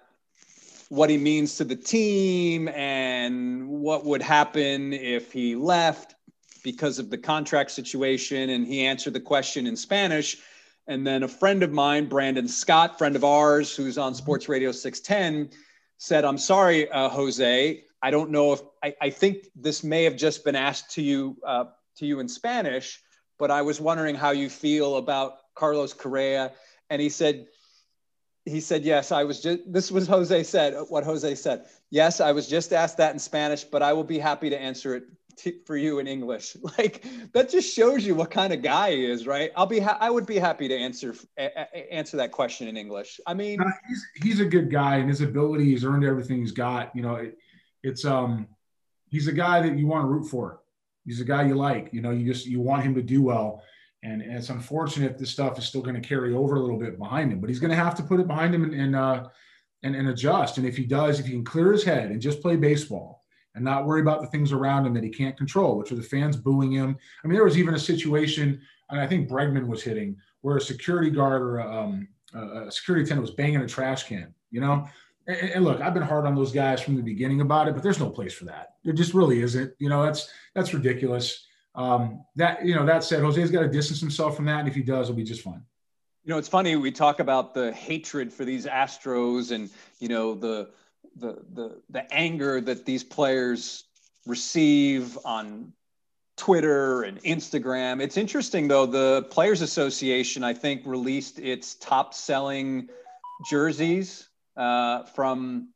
what 0.92 1.08
he 1.08 1.16
means 1.16 1.56
to 1.56 1.64
the 1.64 1.74
team, 1.74 2.68
and 2.68 3.66
what 3.66 4.04
would 4.04 4.20
happen 4.20 4.92
if 4.92 5.32
he 5.32 5.56
left 5.56 6.16
because 6.62 6.98
of 6.98 7.08
the 7.08 7.16
contract 7.16 7.70
situation. 7.70 8.50
And 8.50 8.66
he 8.66 8.84
answered 8.84 9.14
the 9.14 9.20
question 9.20 9.66
in 9.66 9.74
Spanish. 9.74 10.36
And 10.86 11.06
then 11.06 11.22
a 11.22 11.28
friend 11.28 11.62
of 11.62 11.72
mine, 11.72 12.10
Brandon 12.10 12.46
Scott, 12.46 12.98
friend 12.98 13.16
of 13.16 13.24
ours, 13.24 13.74
who's 13.74 13.96
on 13.96 14.14
Sports 14.14 14.50
Radio 14.50 14.70
610, 14.70 15.58
said, 15.96 16.26
I'm 16.26 16.36
sorry, 16.36 16.90
uh, 16.90 17.08
Jose. 17.08 17.84
I 18.02 18.10
don't 18.10 18.30
know 18.30 18.52
if 18.52 18.60
I, 18.84 18.94
I, 19.00 19.08
think 19.08 19.46
this 19.56 19.82
may 19.82 20.04
have 20.04 20.16
just 20.16 20.44
been 20.44 20.56
asked 20.56 20.90
to 20.96 21.02
you 21.02 21.38
uh, 21.46 21.64
to 21.96 22.04
you 22.04 22.20
in 22.20 22.28
Spanish, 22.28 23.00
but 23.38 23.50
I 23.50 23.62
was 23.62 23.80
wondering 23.80 24.14
how 24.14 24.32
you 24.32 24.50
feel 24.50 24.98
about 24.98 25.36
Carlos 25.54 25.94
Correa. 25.94 26.52
And 26.90 27.00
he 27.00 27.08
said, 27.08 27.46
he 28.44 28.60
said, 28.60 28.84
yes, 28.84 29.12
I 29.12 29.24
was 29.24 29.40
just, 29.40 29.60
this 29.72 29.90
was 29.90 30.06
Jose 30.08 30.42
said, 30.42 30.74
what 30.88 31.04
Jose 31.04 31.34
said. 31.36 31.66
Yes, 31.90 32.20
I 32.20 32.32
was 32.32 32.48
just 32.48 32.72
asked 32.72 32.96
that 32.96 33.12
in 33.12 33.18
Spanish, 33.18 33.64
but 33.64 33.82
I 33.82 33.92
will 33.92 34.04
be 34.04 34.18
happy 34.18 34.50
to 34.50 34.60
answer 34.60 34.96
it 34.96 35.04
t- 35.36 35.60
for 35.64 35.76
you 35.76 35.98
in 35.98 36.06
English. 36.06 36.56
Like 36.78 37.04
that 37.32 37.50
just 37.50 37.72
shows 37.74 38.04
you 38.04 38.14
what 38.14 38.30
kind 38.30 38.52
of 38.52 38.62
guy 38.62 38.92
he 38.92 39.04
is, 39.04 39.26
right? 39.26 39.52
I'll 39.56 39.66
be 39.66 39.78
ha- 39.78 39.98
I 40.00 40.10
would 40.10 40.26
be 40.26 40.38
happy 40.38 40.68
to 40.68 40.76
answer 40.76 41.14
a- 41.38 41.92
answer 41.92 42.16
that 42.16 42.32
question 42.32 42.66
in 42.66 42.76
English. 42.76 43.20
I 43.26 43.34
mean, 43.34 43.60
uh, 43.60 43.64
he's 43.86 44.06
he's 44.22 44.40
a 44.40 44.46
good 44.46 44.70
guy, 44.70 44.96
and 44.96 45.08
his 45.08 45.20
ability, 45.20 45.66
he's 45.66 45.84
earned 45.84 46.04
everything 46.04 46.38
he's 46.38 46.52
got. 46.52 46.94
You 46.96 47.02
know, 47.02 47.16
it, 47.16 47.36
it's 47.82 48.04
um, 48.04 48.48
he's 49.10 49.28
a 49.28 49.32
guy 49.32 49.60
that 49.60 49.76
you 49.76 49.86
want 49.86 50.04
to 50.04 50.08
root 50.08 50.24
for. 50.24 50.60
He's 51.04 51.20
a 51.20 51.24
guy 51.24 51.46
you 51.46 51.54
like. 51.54 51.90
You 51.92 52.00
know, 52.00 52.10
you 52.10 52.24
just 52.32 52.46
you 52.46 52.60
want 52.60 52.82
him 52.82 52.94
to 52.94 53.02
do 53.02 53.22
well. 53.22 53.62
And, 54.04 54.20
and 54.20 54.32
it's 54.32 54.50
unfortunate 54.50 55.16
this 55.16 55.30
stuff 55.30 55.58
is 55.58 55.64
still 55.64 55.82
going 55.82 56.00
to 56.00 56.08
carry 56.08 56.34
over 56.34 56.56
a 56.56 56.60
little 56.60 56.78
bit 56.78 56.98
behind 56.98 57.32
him, 57.32 57.40
but 57.40 57.48
he's 57.48 57.60
going 57.60 57.70
to 57.70 57.76
have 57.76 57.94
to 57.96 58.02
put 58.02 58.18
it 58.18 58.26
behind 58.26 58.54
him 58.54 58.64
and 58.64 58.74
and, 58.74 58.96
uh, 58.96 59.28
and 59.82 59.94
and 59.94 60.08
adjust. 60.08 60.58
And 60.58 60.66
if 60.66 60.76
he 60.76 60.84
does, 60.84 61.20
if 61.20 61.26
he 61.26 61.32
can 61.32 61.44
clear 61.44 61.72
his 61.72 61.84
head 61.84 62.10
and 62.10 62.20
just 62.20 62.42
play 62.42 62.56
baseball, 62.56 63.22
and 63.54 63.64
not 63.64 63.86
worry 63.86 64.00
about 64.00 64.20
the 64.20 64.26
things 64.28 64.52
around 64.52 64.86
him 64.86 64.94
that 64.94 65.04
he 65.04 65.10
can't 65.10 65.36
control, 65.36 65.76
which 65.76 65.92
are 65.92 65.96
the 65.96 66.02
fans 66.02 66.36
booing 66.36 66.72
him. 66.72 66.96
I 67.22 67.26
mean, 67.26 67.34
there 67.34 67.44
was 67.44 67.58
even 67.58 67.74
a 67.74 67.78
situation, 67.78 68.60
and 68.90 69.00
I 69.00 69.06
think 69.06 69.28
Bregman 69.28 69.66
was 69.66 69.82
hitting, 69.82 70.16
where 70.40 70.56
a 70.56 70.60
security 70.60 71.10
guard 71.10 71.42
or 71.42 71.58
a, 71.58 71.82
um, 71.82 72.08
a 72.34 72.70
security 72.70 73.04
attendant 73.04 73.26
was 73.26 73.36
banging 73.36 73.60
a 73.60 73.68
trash 73.68 74.04
can, 74.04 74.34
you 74.50 74.60
know? 74.60 74.88
And, 75.26 75.36
and, 75.50 75.64
look, 75.64 75.80
I've 75.80 75.94
been 75.94 76.02
hard 76.02 76.26
on 76.26 76.34
those 76.34 76.50
guys 76.50 76.80
from 76.80 76.96
the 76.96 77.02
beginning 77.02 77.42
about 77.42 77.68
it, 77.68 77.74
but 77.74 77.82
there's 77.82 78.00
no 78.00 78.10
place 78.10 78.32
for 78.32 78.46
that. 78.46 78.74
There 78.84 78.92
just 78.92 79.14
really 79.14 79.40
isn't. 79.42 79.72
You 79.78 79.88
know, 79.88 80.02
that's 80.02 80.28
that's 80.54 80.74
ridiculous. 80.74 81.46
Um, 81.74 82.24
that 82.36 82.64
you 82.64 82.74
know, 82.74 82.84
that 82.84 83.04
said, 83.04 83.22
Jose's 83.22 83.50
got 83.50 83.62
to 83.62 83.68
distance 83.68 84.00
himself 84.00 84.36
from 84.36 84.44
that, 84.46 84.60
and 84.60 84.68
if 84.68 84.74
he 84.74 84.82
does, 84.82 85.08
it'll 85.08 85.16
be 85.16 85.24
just 85.24 85.42
fine. 85.42 85.62
You 86.24 86.30
know, 86.30 86.38
it's 86.38 86.48
funny 86.48 86.76
we 86.76 86.92
talk 86.92 87.18
about 87.18 87.54
the 87.54 87.72
hatred 87.72 88.32
for 88.32 88.44
these 88.44 88.66
Astros, 88.66 89.50
and 89.52 89.70
you 89.98 90.08
know 90.08 90.34
the 90.34 90.70
the 91.16 91.44
the 91.52 91.80
the 91.90 92.12
anger 92.12 92.60
that 92.60 92.84
these 92.84 93.02
players 93.02 93.84
receive 94.26 95.18
on 95.24 95.72
Twitter 96.36 97.02
and 97.02 97.22
Instagram. 97.22 98.02
It's 98.02 98.16
interesting 98.16 98.68
though. 98.68 98.86
The 98.86 99.26
Players 99.30 99.62
Association, 99.62 100.44
I 100.44 100.54
think, 100.54 100.82
released 100.84 101.38
its 101.38 101.74
top 101.76 102.14
selling 102.14 102.88
jerseys 103.48 104.28
uh, 104.56 105.04
from 105.04 105.68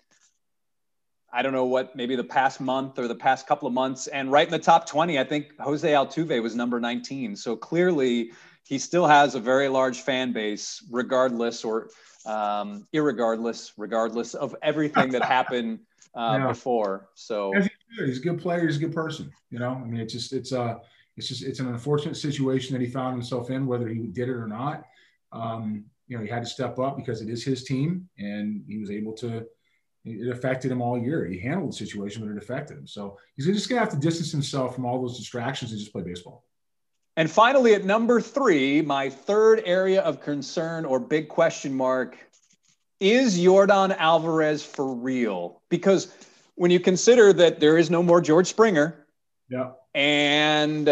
I 1.37 1.43
don't 1.43 1.53
know 1.53 1.67
what 1.67 1.95
maybe 1.95 2.17
the 2.17 2.25
past 2.25 2.63
month 2.63 2.99
or 2.99 3.07
the 3.07 3.15
past 3.15 3.47
couple 3.47 3.69
of 3.69 3.75
months, 3.75 4.07
and 4.07 4.33
right 4.33 4.47
in 4.47 4.51
the 4.51 4.59
top 4.59 4.89
twenty, 4.89 5.19
I 5.19 5.25
think 5.25 5.53
Jose 5.61 5.87
Altuve 5.87 6.43
was 6.43 6.57
number 6.57 6.81
nineteen. 6.81 7.37
So 7.37 7.55
clearly, 7.55 8.33
he 8.65 8.79
still 8.79 9.07
has 9.07 9.35
a 9.35 9.41
very 9.41 9.69
large 9.69 10.01
fan 10.01 10.33
base, 10.33 10.83
regardless 10.91 11.63
or 11.63 11.91
um, 12.25 12.89
irregardless, 12.95 13.73
regardless 13.77 14.33
of 14.33 14.57
everything 14.63 15.11
that 15.11 15.23
happened 15.23 15.81
uh, 16.15 16.39
yeah. 16.41 16.47
before. 16.49 17.11
So 17.15 17.53
he's 17.99 18.19
a 18.19 18.23
good 18.23 18.41
player. 18.41 18.67
He's 18.67 18.79
a 18.79 18.81
good 18.81 18.95
person. 18.95 19.31
You 19.51 19.59
know, 19.59 19.73
I 19.73 19.85
mean, 19.85 20.01
it's 20.01 20.15
just 20.15 20.33
it's 20.33 20.53
a 20.53 20.81
it's 21.19 21.29
just 21.29 21.45
it's 21.45 21.61
an 21.61 21.69
unfortunate 21.69 22.17
situation 22.17 22.73
that 22.73 22.81
he 22.81 22.91
found 22.91 23.13
himself 23.13 23.51
in, 23.51 23.67
whether 23.67 23.89
he 23.89 24.07
did 24.07 24.31
it 24.31 24.37
or 24.37 24.49
not. 24.49 24.85
Um, 25.33 25.85
you 26.09 26.17
know, 26.17 26.25
he 26.25 26.31
had 26.31 26.45
to 26.45 26.49
step 26.49 26.79
up 26.79 26.97
because 26.97 27.21
it 27.21 27.29
is 27.29 27.45
his 27.45 27.65
team, 27.65 28.09
and 28.19 28.65
he 28.67 28.79
was 28.79 28.91
able 28.91 29.13
to. 29.15 29.45
It 30.07 30.31
affected 30.31 30.71
him 30.71 30.81
all 30.81 30.97
year. 30.97 31.27
He 31.27 31.39
handled 31.39 31.73
the 31.73 31.77
situation, 31.77 32.25
but 32.25 32.31
it 32.31 32.39
affected 32.39 32.79
him. 32.79 32.87
So 32.87 33.19
he's 33.35 33.47
just 33.47 33.69
going 33.69 33.77
to 33.79 33.85
have 33.85 33.93
to 33.93 33.99
distance 33.99 34.31
himself 34.31 34.75
from 34.75 34.87
all 34.87 35.03
those 35.03 35.19
distractions 35.19 35.73
and 35.73 35.81
just 35.81 35.93
play 35.93 36.03
baseball. 36.03 36.45
And 37.17 37.29
finally, 37.31 37.75
at 37.75 37.85
number 37.85 38.21
three, 38.21 38.83
my 38.83 39.11
third 39.11 39.63
area 39.65 40.03
of 40.03 40.21
concern 40.21 40.85
or 40.85 41.01
big 41.01 41.29
question 41.29 41.75
mark 41.75 42.17
is 43.01 43.39
Yordan 43.39 43.97
Alvarez 43.97 44.65
for 44.65 44.95
real? 44.95 45.61
Because 45.71 46.09
when 46.55 46.71
you 46.71 46.79
consider 46.79 47.33
that 47.33 47.59
there 47.59 47.77
is 47.77 47.91
no 47.91 48.03
more 48.03 48.21
George 48.21 48.47
Springer, 48.47 49.07
yeah, 49.49 49.73
and 49.95 50.87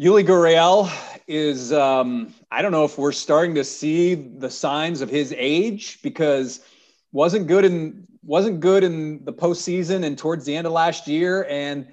Yuli 0.00 0.26
Gurriel 0.26 0.90
is, 1.26 1.72
um, 1.72 2.34
I 2.50 2.62
don't 2.62 2.72
know 2.72 2.84
if 2.84 2.98
we're 2.98 3.12
starting 3.12 3.54
to 3.56 3.64
see 3.64 4.14
the 4.14 4.50
signs 4.50 5.00
of 5.00 5.08
his 5.08 5.34
age 5.36 6.00
because 6.02 6.60
wasn't 7.12 7.46
good 7.46 7.64
in 7.64 8.06
wasn't 8.22 8.60
good 8.60 8.82
in 8.82 9.24
the 9.24 9.32
postseason 9.32 10.04
and 10.04 10.18
towards 10.18 10.44
the 10.44 10.56
end 10.56 10.66
of 10.66 10.72
last 10.72 11.06
year, 11.06 11.46
and 11.48 11.88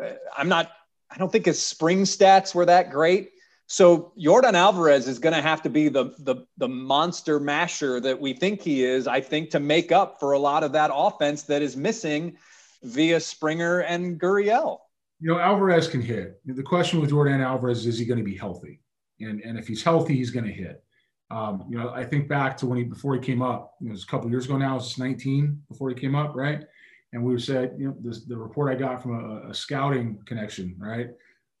uh, 0.00 0.12
I'm 0.36 0.48
not 0.48 0.70
I 1.10 1.18
don't 1.18 1.30
think 1.30 1.46
his 1.46 1.60
spring 1.60 2.02
stats 2.02 2.54
were 2.54 2.66
that 2.66 2.90
great. 2.90 3.30
So 3.68 4.12
Yordan 4.18 4.54
Alvarez 4.54 5.08
is 5.08 5.18
going 5.18 5.34
to 5.34 5.42
have 5.42 5.60
to 5.62 5.70
be 5.70 5.88
the, 5.88 6.14
the 6.20 6.46
the 6.56 6.68
monster 6.68 7.40
masher 7.40 8.00
that 8.00 8.20
we 8.20 8.32
think 8.32 8.62
he 8.62 8.84
is. 8.84 9.06
I 9.08 9.20
think 9.20 9.50
to 9.50 9.60
make 9.60 9.90
up 9.92 10.20
for 10.20 10.32
a 10.32 10.38
lot 10.38 10.62
of 10.62 10.72
that 10.72 10.90
offense 10.92 11.42
that 11.44 11.62
is 11.62 11.76
missing 11.76 12.36
via 12.82 13.18
Springer 13.18 13.80
and 13.80 14.20
Gurriel. 14.20 14.78
You 15.20 15.30
know, 15.30 15.38
Alvarez 15.38 15.88
can 15.88 16.00
hit. 16.00 16.40
The 16.44 16.62
question 16.62 17.00
with 17.00 17.10
Yordan 17.10 17.40
Alvarez 17.40 17.80
is, 17.80 17.86
is 17.86 17.98
he 17.98 18.04
going 18.04 18.18
to 18.18 18.24
be 18.24 18.36
healthy? 18.36 18.80
And 19.20 19.40
and 19.40 19.58
if 19.58 19.66
he's 19.66 19.82
healthy, 19.82 20.14
he's 20.14 20.30
going 20.30 20.46
to 20.46 20.52
hit. 20.52 20.84
Um, 21.30 21.64
you 21.68 21.76
know, 21.76 21.90
I 21.90 22.04
think 22.04 22.28
back 22.28 22.56
to 22.58 22.66
when 22.66 22.78
he 22.78 22.84
before 22.84 23.14
he 23.14 23.20
came 23.20 23.42
up. 23.42 23.74
It 23.84 23.90
was 23.90 24.04
a 24.04 24.06
couple 24.06 24.30
years 24.30 24.44
ago 24.44 24.56
now. 24.56 24.72
It 24.72 24.76
was 24.76 24.98
19 24.98 25.62
before 25.68 25.88
he 25.88 25.94
came 25.94 26.14
up, 26.14 26.36
right? 26.36 26.64
and 27.12 27.24
we 27.24 27.38
said, 27.38 27.74
you 27.78 27.88
know, 27.88 27.96
this, 28.00 28.24
the 28.24 28.36
report 28.36 28.70
I 28.70 28.74
got 28.74 29.02
from 29.02 29.14
a, 29.14 29.50
a, 29.50 29.54
scouting 29.54 30.18
connection, 30.26 30.74
right? 30.78 31.08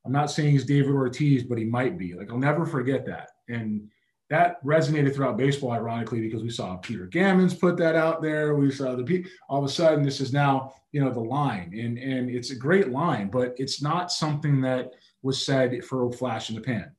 I'm 0.04 0.12
not 0.12 0.30
saying 0.30 0.50
he's 0.50 0.66
David 0.66 0.90
Ortiz, 0.90 1.44
but 1.44 1.56
he 1.56 1.64
might 1.64 1.98
be. 1.98 2.14
Like 2.14 2.30
I'll 2.30 2.38
never 2.38 2.66
forget 2.66 3.06
that, 3.06 3.30
and 3.48 3.88
that 4.28 4.62
resonated 4.64 5.14
throughout 5.14 5.36
baseball, 5.36 5.72
ironically, 5.72 6.20
because 6.20 6.42
we 6.42 6.50
saw 6.50 6.76
Peter 6.76 7.06
Gammons 7.06 7.58
put 7.58 7.76
that 7.78 7.94
out 7.94 8.20
there. 8.22 8.54
We 8.54 8.70
saw 8.70 8.94
the 8.94 9.26
all 9.48 9.58
of 9.58 9.64
a 9.64 9.72
sudden 9.72 10.04
this 10.04 10.20
is 10.20 10.32
now 10.32 10.74
you 10.92 11.00
know 11.00 11.10
the 11.10 11.20
line, 11.20 11.72
and 11.76 11.98
and 11.98 12.30
it's 12.30 12.50
a 12.50 12.56
great 12.56 12.90
line, 12.90 13.30
but 13.30 13.54
it's 13.56 13.82
not 13.82 14.12
something 14.12 14.60
that 14.60 14.92
was 15.22 15.44
said 15.44 15.84
for 15.84 16.06
a 16.06 16.12
flash 16.12 16.50
in 16.50 16.56
the 16.56 16.62
pan. 16.62 16.92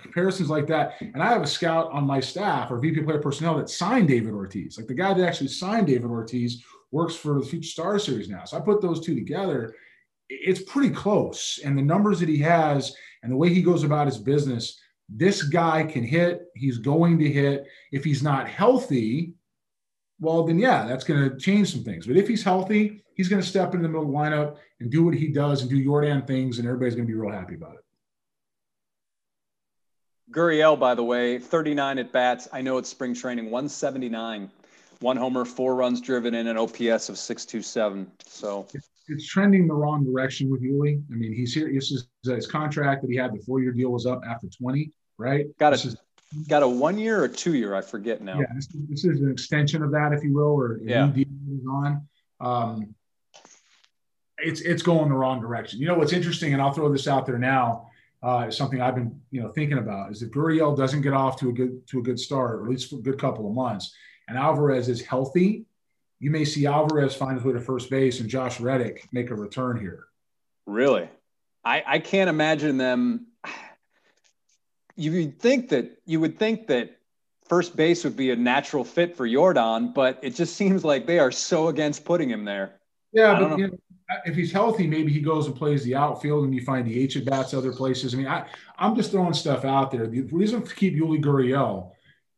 Comparisons 0.00 0.48
like 0.48 0.66
that, 0.68 0.94
and 1.00 1.22
I 1.22 1.28
have 1.28 1.42
a 1.42 1.46
scout 1.46 1.90
on 1.92 2.06
my 2.06 2.20
staff 2.20 2.70
or 2.70 2.78
VP 2.78 3.02
player 3.02 3.20
personnel 3.20 3.56
that 3.58 3.68
signed 3.68 4.08
David 4.08 4.32
Ortiz, 4.32 4.78
like 4.78 4.86
the 4.86 4.94
guy 4.94 5.12
that 5.12 5.26
actually 5.26 5.48
signed 5.48 5.88
David 5.88 6.10
Ortiz 6.10 6.62
works 6.90 7.14
for 7.14 7.40
the 7.40 7.46
Future 7.46 7.68
Star 7.68 7.98
Series 7.98 8.28
now. 8.28 8.44
So 8.44 8.56
I 8.56 8.60
put 8.60 8.80
those 8.80 9.00
two 9.00 9.14
together. 9.14 9.74
It's 10.28 10.62
pretty 10.62 10.90
close. 10.90 11.58
And 11.64 11.76
the 11.76 11.82
numbers 11.82 12.20
that 12.20 12.28
he 12.28 12.38
has 12.38 12.94
and 13.22 13.32
the 13.32 13.36
way 13.36 13.52
he 13.52 13.62
goes 13.62 13.82
about 13.82 14.06
his 14.06 14.18
business, 14.18 14.78
this 15.08 15.42
guy 15.42 15.84
can 15.84 16.04
hit. 16.04 16.42
He's 16.54 16.78
going 16.78 17.18
to 17.18 17.30
hit. 17.30 17.66
If 17.92 18.04
he's 18.04 18.22
not 18.22 18.48
healthy, 18.48 19.34
well, 20.20 20.44
then 20.44 20.58
yeah, 20.58 20.86
that's 20.86 21.04
going 21.04 21.28
to 21.28 21.36
change 21.36 21.72
some 21.72 21.82
things. 21.82 22.06
But 22.06 22.16
if 22.16 22.28
he's 22.28 22.44
healthy, 22.44 23.02
he's 23.14 23.28
going 23.28 23.42
to 23.42 23.48
step 23.48 23.74
in 23.74 23.82
the 23.82 23.88
middle 23.88 24.04
of 24.04 24.08
the 24.08 24.14
lineup 24.14 24.56
and 24.80 24.90
do 24.90 25.04
what 25.04 25.14
he 25.14 25.28
does 25.28 25.62
and 25.62 25.70
do 25.70 25.82
Yordan 25.82 26.26
things, 26.26 26.58
and 26.58 26.66
everybody's 26.66 26.94
going 26.94 27.06
to 27.06 27.12
be 27.12 27.18
real 27.18 27.32
happy 27.32 27.54
about 27.54 27.74
it. 27.74 27.84
Gurriel, 30.30 30.78
by 30.78 30.94
the 30.94 31.04
way, 31.04 31.38
39 31.38 31.98
at 31.98 32.12
bats. 32.12 32.48
I 32.52 32.62
know 32.62 32.78
it's 32.78 32.88
spring 32.88 33.14
training, 33.14 33.46
179 33.46 34.50
one 35.02 35.16
homer, 35.16 35.44
four 35.44 35.74
runs 35.74 36.00
driven 36.00 36.34
in 36.34 36.46
an 36.46 36.56
OPS 36.56 37.08
of 37.08 37.18
627. 37.18 38.10
So 38.24 38.66
it's 39.08 39.26
trending 39.26 39.66
the 39.66 39.74
wrong 39.74 40.04
direction 40.04 40.50
with 40.50 40.62
Yuli. 40.62 41.02
I 41.10 41.14
mean, 41.14 41.34
he's 41.34 41.52
here. 41.52 41.70
This 41.72 41.90
is 41.90 42.08
his 42.24 42.46
contract 42.46 43.02
that 43.02 43.10
he 43.10 43.16
had. 43.16 43.34
The 43.34 43.40
four 43.40 43.60
year 43.60 43.72
deal 43.72 43.90
was 43.90 44.06
up 44.06 44.22
after 44.26 44.46
20, 44.46 44.90
right? 45.18 45.46
Got 45.58 45.74
it. 45.74 45.94
Got 46.48 46.62
a 46.62 46.68
one 46.68 46.96
year 46.96 47.22
or 47.22 47.28
two 47.28 47.54
year? 47.54 47.74
I 47.74 47.82
forget 47.82 48.22
now. 48.22 48.40
Yeah, 48.40 48.46
this, 48.54 48.68
this, 48.88 49.04
is 49.04 49.20
an 49.20 49.30
extension 49.30 49.82
of 49.82 49.90
that, 49.90 50.12
if 50.14 50.24
you 50.24 50.32
will, 50.32 50.54
or 50.54 50.78
yeah. 50.82 51.06
new 51.06 51.24
deal 51.24 51.70
on. 51.70 52.08
Um, 52.40 52.94
it's 54.38 54.62
it's 54.62 54.82
going 54.82 55.10
the 55.10 55.14
wrong 55.14 55.40
direction. 55.40 55.78
You 55.78 55.86
know 55.86 55.94
what's 55.94 56.14
interesting, 56.14 56.54
and 56.54 56.62
I'll 56.62 56.72
throw 56.72 56.90
this 56.90 57.06
out 57.06 57.26
there 57.26 57.38
now. 57.38 57.90
Uh, 58.22 58.46
is 58.48 58.56
something 58.56 58.80
I've 58.80 58.94
been 58.94 59.20
you 59.30 59.42
know 59.42 59.48
thinking 59.48 59.78
about 59.78 60.12
is 60.12 60.22
if 60.22 60.30
Gurriel 60.30 60.76
doesn't 60.76 61.02
get 61.02 61.12
off 61.12 61.38
to 61.40 61.48
a 61.48 61.52
good 61.52 61.86
to 61.88 61.98
a 61.98 62.02
good 62.02 62.20
start, 62.20 62.60
or 62.60 62.64
at 62.64 62.70
least 62.70 62.90
for 62.90 62.96
a 62.96 63.02
good 63.02 63.18
couple 63.18 63.48
of 63.48 63.54
months, 63.54 63.94
and 64.28 64.38
Alvarez 64.38 64.88
is 64.88 65.00
healthy, 65.02 65.66
you 66.20 66.30
may 66.30 66.44
see 66.44 66.66
Alvarez 66.66 67.16
find 67.16 67.34
his 67.34 67.44
way 67.44 67.52
to 67.52 67.60
first 67.60 67.90
base 67.90 68.20
and 68.20 68.30
Josh 68.30 68.60
Reddick 68.60 69.08
make 69.12 69.30
a 69.30 69.34
return 69.34 69.80
here. 69.80 70.04
Really? 70.66 71.08
I, 71.64 71.82
I 71.84 71.98
can't 71.98 72.30
imagine 72.30 72.76
them. 72.76 73.26
You 74.94 75.12
would 75.12 75.40
think 75.40 75.70
that 75.70 75.98
you 76.06 76.20
would 76.20 76.38
think 76.38 76.68
that 76.68 76.98
first 77.48 77.74
base 77.76 78.04
would 78.04 78.16
be 78.16 78.30
a 78.30 78.36
natural 78.36 78.84
fit 78.84 79.16
for 79.16 79.26
Yordan, 79.26 79.94
but 79.94 80.18
it 80.22 80.34
just 80.34 80.54
seems 80.54 80.84
like 80.84 81.06
they 81.06 81.18
are 81.18 81.32
so 81.32 81.68
against 81.68 82.04
putting 82.04 82.30
him 82.30 82.44
there. 82.44 82.80
Yeah, 83.12 83.38
but 83.38 83.58
you 83.58 83.66
know, 83.68 83.78
if 84.24 84.34
he's 84.34 84.52
healthy, 84.52 84.86
maybe 84.86 85.12
he 85.12 85.20
goes 85.20 85.46
and 85.46 85.56
plays 85.56 85.84
the 85.84 85.94
outfield, 85.94 86.44
and 86.44 86.54
you 86.54 86.62
find 86.62 86.86
the 86.86 86.98
H 86.98 87.16
at 87.16 87.24
bats 87.24 87.54
other 87.54 87.72
places. 87.72 88.14
I 88.14 88.16
mean, 88.18 88.26
I, 88.26 88.46
I'm 88.78 88.96
just 88.96 89.10
throwing 89.10 89.34
stuff 89.34 89.64
out 89.64 89.90
there. 89.90 90.06
The 90.06 90.22
reason 90.22 90.62
to 90.62 90.74
keep 90.74 90.94
Yuli 90.94 91.22
Gurriel 91.22 91.92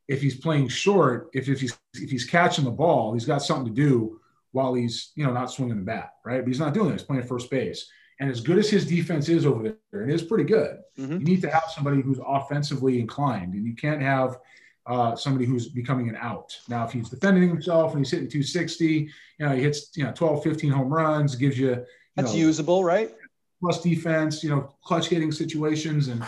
if 0.09 0.21
he's 0.21 0.37
playing 0.37 0.69
short, 0.69 1.31
if, 1.33 1.49
if 1.49 1.61
he's 1.61 1.77
if 1.95 2.11
he's 2.11 2.25
catching 2.25 2.65
the 2.65 2.71
ball, 2.71 3.15
he's 3.15 3.25
got 3.25 3.43
something 3.43 3.73
to 3.75 3.81
do 3.81 4.21
while 4.53 4.75
he's 4.75 5.13
you 5.15 5.25
know 5.25 5.33
not 5.33 5.51
swinging 5.51 5.77
the 5.77 5.83
bat, 5.83 6.15
right? 6.25 6.41
But 6.41 6.49
he's 6.49 6.61
not 6.61 6.75
doing 6.75 6.89
that. 6.89 6.95
He's 6.95 7.03
playing 7.03 7.23
first 7.25 7.51
base. 7.51 7.91
And 8.21 8.31
as 8.31 8.41
good 8.41 8.59
as 8.59 8.71
his 8.71 8.87
defense 8.87 9.29
is 9.29 9.45
over 9.45 9.63
there, 9.63 10.03
and 10.03 10.11
it 10.11 10.15
is 10.15 10.23
pretty 10.23 10.45
good, 10.45 10.79
mm-hmm. 10.97 11.15
you 11.15 11.25
need 11.25 11.43
to 11.43 11.51
have 11.51 11.65
somebody 11.75 12.01
who's 12.01 12.21
offensively 12.25 13.01
inclined, 13.01 13.55
and 13.55 13.67
you 13.67 13.75
can't 13.75 14.01
have 14.01 14.39
uh, 14.87 15.17
somebody 15.17 15.47
who's 15.47 15.69
becoming 15.69 16.09
an 16.09 16.17
out. 16.17 16.57
Now, 16.69 16.85
if 16.85 16.93
he's 16.93 17.09
defending 17.09 17.49
himself 17.49 17.93
and 17.93 18.01
he's 18.01 18.11
hitting 18.11 18.29
260, 18.29 18.87
you 18.87 19.09
know, 19.39 19.55
he 19.55 19.63
hits 19.63 19.91
you 19.97 20.05
know 20.05 20.13
12, 20.13 20.43
15 20.43 20.71
home 20.71 20.93
runs, 20.93 21.35
gives 21.37 21.59
you 21.59 21.85
That's 22.17 22.33
know, 22.33 22.39
usable, 22.39 22.85
right? 22.85 23.15
Plus 23.61 23.83
defense, 23.83 24.45
you 24.45 24.51
know, 24.51 24.75
clutch 24.85 25.09
hitting 25.09 25.33
situations, 25.33 26.09
and 26.09 26.23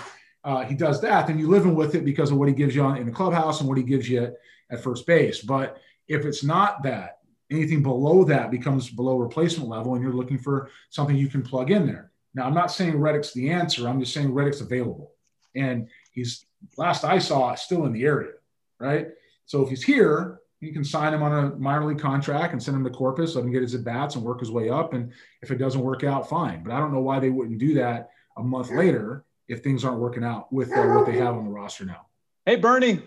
uh, 0.44 0.64
he 0.64 0.74
does 0.74 1.00
that. 1.02 1.26
Then 1.26 1.38
you 1.38 1.48
live 1.48 1.64
in 1.64 1.74
with 1.74 1.94
it 1.94 2.04
because 2.04 2.30
of 2.30 2.38
what 2.38 2.48
he 2.48 2.54
gives 2.54 2.74
you 2.74 2.86
in 2.94 3.06
the 3.06 3.12
clubhouse 3.12 3.60
and 3.60 3.68
what 3.68 3.78
he 3.78 3.84
gives 3.84 4.08
you 4.08 4.34
at 4.70 4.82
first 4.82 5.06
base. 5.06 5.40
But 5.42 5.78
if 6.08 6.24
it's 6.24 6.42
not 6.42 6.82
that, 6.84 7.18
anything 7.50 7.82
below 7.82 8.24
that 8.24 8.50
becomes 8.50 8.88
below 8.90 9.18
replacement 9.18 9.68
level, 9.68 9.94
and 9.94 10.02
you're 10.02 10.12
looking 10.12 10.38
for 10.38 10.70
something 10.90 11.16
you 11.16 11.28
can 11.28 11.42
plug 11.42 11.70
in 11.70 11.86
there. 11.86 12.10
Now, 12.34 12.46
I'm 12.46 12.54
not 12.54 12.70
saying 12.70 12.98
Reddick's 12.98 13.32
the 13.32 13.50
answer. 13.50 13.88
I'm 13.88 14.00
just 14.00 14.12
saying 14.12 14.32
Reddick's 14.32 14.60
available, 14.60 15.12
and 15.54 15.88
he's 16.12 16.46
last 16.76 17.04
I 17.04 17.18
saw 17.18 17.54
still 17.54 17.86
in 17.86 17.92
the 17.92 18.04
area, 18.04 18.32
right? 18.78 19.08
So 19.46 19.62
if 19.62 19.68
he's 19.68 19.82
here, 19.82 20.40
you 20.60 20.72
can 20.72 20.84
sign 20.84 21.12
him 21.12 21.22
on 21.22 21.32
a 21.32 21.56
minor 21.56 21.84
league 21.84 21.98
contract 21.98 22.52
and 22.52 22.62
send 22.62 22.76
him 22.76 22.84
to 22.84 22.90
Corpus, 22.90 23.34
let 23.34 23.44
him 23.44 23.52
get 23.52 23.62
his 23.62 23.74
at 23.74 23.84
bats 23.84 24.16
and 24.16 24.24
work 24.24 24.40
his 24.40 24.50
way 24.50 24.70
up. 24.70 24.94
And 24.94 25.12
if 25.42 25.50
it 25.50 25.56
doesn't 25.56 25.80
work 25.80 26.02
out, 26.02 26.28
fine. 26.28 26.62
But 26.64 26.72
I 26.72 26.78
don't 26.78 26.92
know 26.92 27.00
why 27.00 27.20
they 27.20 27.30
wouldn't 27.30 27.58
do 27.58 27.74
that 27.74 28.10
a 28.36 28.42
month 28.42 28.70
later 28.70 29.24
if 29.48 29.62
things 29.62 29.84
aren't 29.84 30.00
working 30.00 30.24
out 30.24 30.52
with 30.52 30.72
uh, 30.72 30.82
what 30.86 31.06
they 31.06 31.18
have 31.18 31.36
on 31.36 31.44
the 31.44 31.50
roster 31.50 31.84
now. 31.84 32.06
Hey, 32.44 32.56
Bernie. 32.56 33.02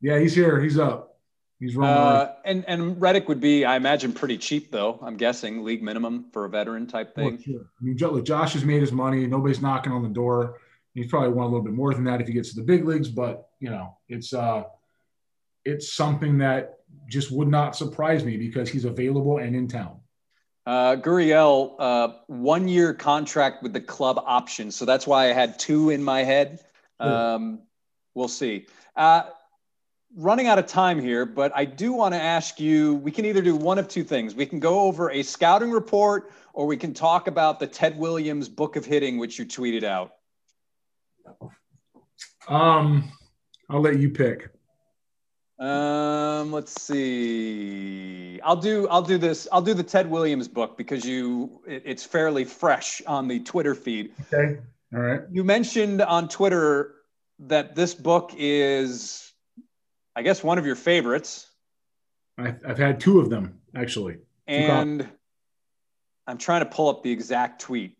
Yeah, 0.00 0.18
he's 0.18 0.34
here. 0.34 0.60
He's 0.60 0.78
up. 0.78 1.10
He's 1.60 1.76
rolling. 1.76 1.94
Uh, 1.94 2.34
and 2.46 2.64
and 2.66 3.00
Reddick 3.00 3.28
would 3.28 3.40
be, 3.40 3.66
I 3.66 3.76
imagine, 3.76 4.14
pretty 4.14 4.38
cheap 4.38 4.70
though. 4.70 4.98
I'm 5.02 5.18
guessing 5.18 5.62
league 5.62 5.82
minimum 5.82 6.30
for 6.32 6.46
a 6.46 6.48
veteran 6.48 6.86
type 6.86 7.14
thing. 7.14 7.24
Well, 7.24 7.38
sure. 7.44 7.60
I 7.60 7.84
mean, 7.84 8.24
Josh 8.24 8.54
has 8.54 8.64
made 8.64 8.80
his 8.80 8.92
money. 8.92 9.26
Nobody's 9.26 9.60
knocking 9.60 9.92
on 9.92 10.02
the 10.02 10.08
door. 10.08 10.56
He's 10.94 11.08
probably 11.08 11.28
won 11.28 11.44
a 11.44 11.48
little 11.48 11.62
bit 11.62 11.74
more 11.74 11.92
than 11.92 12.04
that 12.04 12.22
if 12.22 12.26
he 12.26 12.32
gets 12.32 12.54
to 12.54 12.56
the 12.56 12.66
big 12.66 12.86
leagues. 12.86 13.10
But 13.10 13.46
you 13.60 13.68
know, 13.68 13.98
it's 14.08 14.32
uh, 14.32 14.64
it's 15.64 15.92
something 15.92 16.38
that 16.38 16.78
just 17.08 17.30
would 17.30 17.48
not 17.48 17.76
surprise 17.76 18.24
me 18.24 18.36
because 18.36 18.68
he's 18.68 18.84
available 18.84 19.38
and 19.38 19.54
in 19.54 19.68
town. 19.68 20.00
Uh, 20.66 20.96
Gurriel, 20.96 21.74
uh, 21.78 22.08
one 22.26 22.68
year 22.68 22.94
contract 22.94 23.62
with 23.62 23.72
the 23.72 23.80
club 23.80 24.22
option. 24.24 24.70
So 24.70 24.84
that's 24.84 25.06
why 25.06 25.30
I 25.30 25.32
had 25.32 25.58
two 25.58 25.90
in 25.90 26.02
my 26.02 26.22
head. 26.22 26.60
Um, 27.00 27.62
we'll 28.14 28.28
see. 28.28 28.66
Uh, 28.94 29.22
running 30.16 30.48
out 30.48 30.58
of 30.58 30.66
time 30.66 31.00
here, 31.00 31.24
but 31.24 31.52
I 31.54 31.64
do 31.64 31.92
want 31.92 32.14
to 32.14 32.20
ask 32.20 32.60
you 32.60 32.96
we 32.96 33.10
can 33.10 33.24
either 33.24 33.42
do 33.42 33.56
one 33.56 33.78
of 33.78 33.88
two 33.88 34.04
things. 34.04 34.34
We 34.34 34.46
can 34.46 34.60
go 34.60 34.80
over 34.80 35.10
a 35.10 35.22
scouting 35.22 35.70
report 35.70 36.30
or 36.52 36.66
we 36.66 36.76
can 36.76 36.92
talk 36.92 37.26
about 37.26 37.58
the 37.58 37.66
Ted 37.66 37.98
Williams 37.98 38.48
book 38.48 38.76
of 38.76 38.84
hitting, 38.84 39.18
which 39.18 39.38
you 39.38 39.46
tweeted 39.46 39.82
out. 39.82 40.12
Um, 42.48 43.10
I'll 43.68 43.80
let 43.80 43.98
you 43.98 44.10
pick. 44.10 44.50
Um, 45.60 46.52
let's 46.52 46.80
see. 46.80 48.40
I'll 48.42 48.56
do 48.56 48.88
I'll 48.88 49.02
do 49.02 49.18
this. 49.18 49.46
I'll 49.52 49.60
do 49.60 49.74
the 49.74 49.82
Ted 49.82 50.10
Williams 50.10 50.48
book 50.48 50.78
because 50.78 51.04
you 51.04 51.60
it, 51.66 51.82
it's 51.84 52.02
fairly 52.02 52.46
fresh 52.46 53.02
on 53.06 53.28
the 53.28 53.40
Twitter 53.40 53.74
feed. 53.74 54.14
Okay. 54.32 54.58
All 54.94 55.00
right. 55.00 55.20
You 55.30 55.44
mentioned 55.44 56.00
on 56.00 56.28
Twitter 56.28 56.94
that 57.40 57.74
this 57.74 57.92
book 57.92 58.32
is 58.38 59.32
I 60.16 60.22
guess 60.22 60.42
one 60.42 60.56
of 60.56 60.64
your 60.64 60.76
favorites. 60.76 61.46
I've, 62.38 62.64
I've 62.66 62.78
had 62.78 62.98
two 62.98 63.20
of 63.20 63.28
them 63.28 63.60
actually. 63.74 64.16
And 64.46 65.06
I'm 66.26 66.38
trying 66.38 66.60
to 66.60 66.70
pull 66.70 66.88
up 66.88 67.02
the 67.02 67.12
exact 67.12 67.60
tweet. 67.60 67.98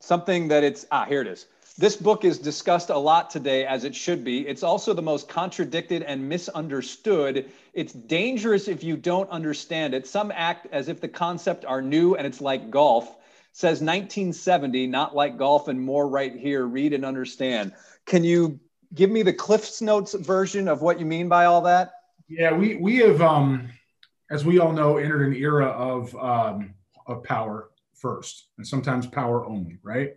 Something 0.00 0.48
that 0.48 0.64
it's 0.64 0.84
ah 0.90 1.04
here 1.04 1.20
it 1.20 1.28
is. 1.28 1.46
This 1.76 1.96
book 1.96 2.24
is 2.24 2.38
discussed 2.38 2.90
a 2.90 2.96
lot 2.96 3.30
today, 3.30 3.66
as 3.66 3.82
it 3.82 3.96
should 3.96 4.22
be. 4.22 4.46
It's 4.46 4.62
also 4.62 4.94
the 4.94 5.02
most 5.02 5.28
contradicted 5.28 6.02
and 6.04 6.28
misunderstood. 6.28 7.50
It's 7.72 7.92
dangerous 7.92 8.68
if 8.68 8.84
you 8.84 8.96
don't 8.96 9.28
understand 9.28 9.92
it. 9.92 10.06
Some 10.06 10.30
act 10.32 10.68
as 10.70 10.88
if 10.88 11.00
the 11.00 11.08
concept 11.08 11.64
are 11.64 11.82
new 11.82 12.14
and 12.14 12.28
it's 12.28 12.40
like 12.40 12.70
golf. 12.70 13.16
Says 13.50 13.80
1970, 13.80 14.86
not 14.86 15.16
like 15.16 15.36
golf 15.36 15.66
and 15.66 15.80
more 15.80 16.08
right 16.08 16.34
here. 16.36 16.64
Read 16.64 16.92
and 16.92 17.04
understand. 17.04 17.72
Can 18.06 18.22
you 18.22 18.60
give 18.94 19.10
me 19.10 19.22
the 19.22 19.32
Cliff's 19.32 19.82
Notes 19.82 20.14
version 20.14 20.68
of 20.68 20.80
what 20.80 21.00
you 21.00 21.06
mean 21.06 21.28
by 21.28 21.46
all 21.46 21.62
that? 21.62 21.92
Yeah, 22.28 22.52
we 22.52 22.76
we 22.76 22.98
have, 22.98 23.20
um, 23.20 23.68
as 24.30 24.44
we 24.44 24.60
all 24.60 24.72
know, 24.72 24.96
entered 24.96 25.26
an 25.26 25.34
era 25.34 25.66
of 25.66 26.14
um, 26.16 26.74
of 27.06 27.22
power 27.24 27.70
first, 27.94 28.48
and 28.58 28.66
sometimes 28.66 29.06
power 29.06 29.44
only. 29.44 29.78
Right. 29.82 30.14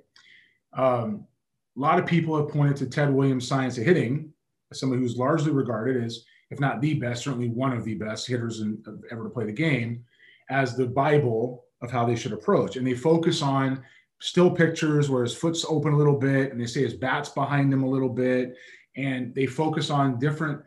Um, 0.73 1.27
a 1.77 1.79
lot 1.79 1.99
of 1.99 2.05
people 2.05 2.35
have 2.35 2.49
pointed 2.49 2.75
to 2.77 2.87
Ted 2.87 3.13
Williams' 3.13 3.47
science 3.47 3.77
of 3.77 3.85
hitting 3.85 4.33
somebody 4.73 5.01
who's 5.01 5.17
largely 5.17 5.51
regarded 5.51 6.03
as, 6.03 6.25
if 6.49 6.59
not 6.59 6.81
the 6.81 6.95
best, 6.95 7.23
certainly 7.23 7.49
one 7.49 7.71
of 7.71 7.85
the 7.85 7.93
best 7.93 8.27
hitters 8.27 8.61
in, 8.61 8.81
ever 9.11 9.23
to 9.23 9.29
play 9.29 9.45
the 9.45 9.51
game, 9.51 10.03
as 10.49 10.75
the 10.75 10.85
Bible 10.85 11.65
of 11.81 11.91
how 11.91 12.05
they 12.05 12.15
should 12.15 12.33
approach. 12.33 12.75
And 12.75 12.85
they 12.85 12.95
focus 12.95 13.41
on 13.41 13.83
still 14.19 14.49
pictures 14.49 15.09
where 15.09 15.23
his 15.23 15.35
foot's 15.35 15.65
open 15.69 15.93
a 15.93 15.97
little 15.97 16.17
bit 16.17 16.51
and 16.51 16.59
they 16.59 16.65
say 16.65 16.81
his 16.81 16.95
bat's 16.95 17.29
behind 17.29 17.71
him 17.71 17.83
a 17.83 17.89
little 17.89 18.09
bit. 18.09 18.55
And 18.95 19.33
they 19.35 19.45
focus 19.45 19.89
on 19.89 20.19
different 20.19 20.61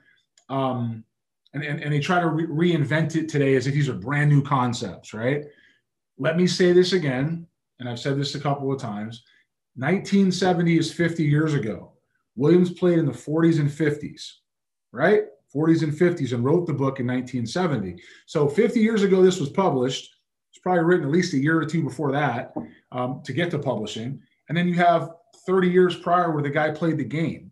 um, 0.48 1.04
and, 1.52 1.64
and, 1.64 1.82
and 1.82 1.92
they 1.92 1.98
try 1.98 2.20
to 2.20 2.28
re- 2.28 2.74
reinvent 2.74 3.16
it 3.16 3.28
today 3.28 3.56
as 3.56 3.66
if 3.66 3.74
these 3.74 3.88
are 3.88 3.94
brand 3.94 4.30
new 4.30 4.42
concepts 4.42 5.12
right? 5.12 5.44
Let 6.16 6.36
me 6.36 6.46
say 6.46 6.72
this 6.72 6.92
again 6.92 7.46
and 7.80 7.88
i've 7.88 7.98
said 7.98 8.16
this 8.16 8.34
a 8.34 8.40
couple 8.40 8.72
of 8.72 8.80
times 8.80 9.24
1970 9.76 10.78
is 10.78 10.92
50 10.92 11.24
years 11.24 11.54
ago 11.54 11.92
williams 12.37 12.72
played 12.72 12.98
in 12.98 13.06
the 13.06 13.12
40s 13.12 13.61
and 13.61 13.70
50s 13.70 14.33
right 14.92 15.24
40s 15.54 15.83
and 15.83 15.92
50s 15.92 16.33
and 16.33 16.44
wrote 16.44 16.66
the 16.66 16.72
book 16.72 17.00
in 17.00 17.06
1970 17.06 18.02
so 18.26 18.48
50 18.48 18.80
years 18.80 19.02
ago 19.02 19.22
this 19.22 19.40
was 19.40 19.50
published 19.50 20.11
it's 20.50 20.59
probably 20.59 20.85
written 20.85 21.06
at 21.06 21.12
least 21.12 21.35
a 21.35 21.38
year 21.38 21.59
or 21.61 21.64
two 21.64 21.83
before 21.83 22.12
that 22.12 22.52
um, 22.92 23.22
to 23.24 23.33
get 23.33 23.50
to 23.52 23.59
publishing. 23.59 24.20
And 24.48 24.59
then 24.59 24.66
you 24.66 24.74
have 24.74 25.11
30 25.46 25.68
years 25.68 25.96
prior 25.96 26.33
where 26.33 26.42
the 26.42 26.50
guy 26.50 26.70
played 26.70 26.98
the 26.98 27.04
game. 27.04 27.50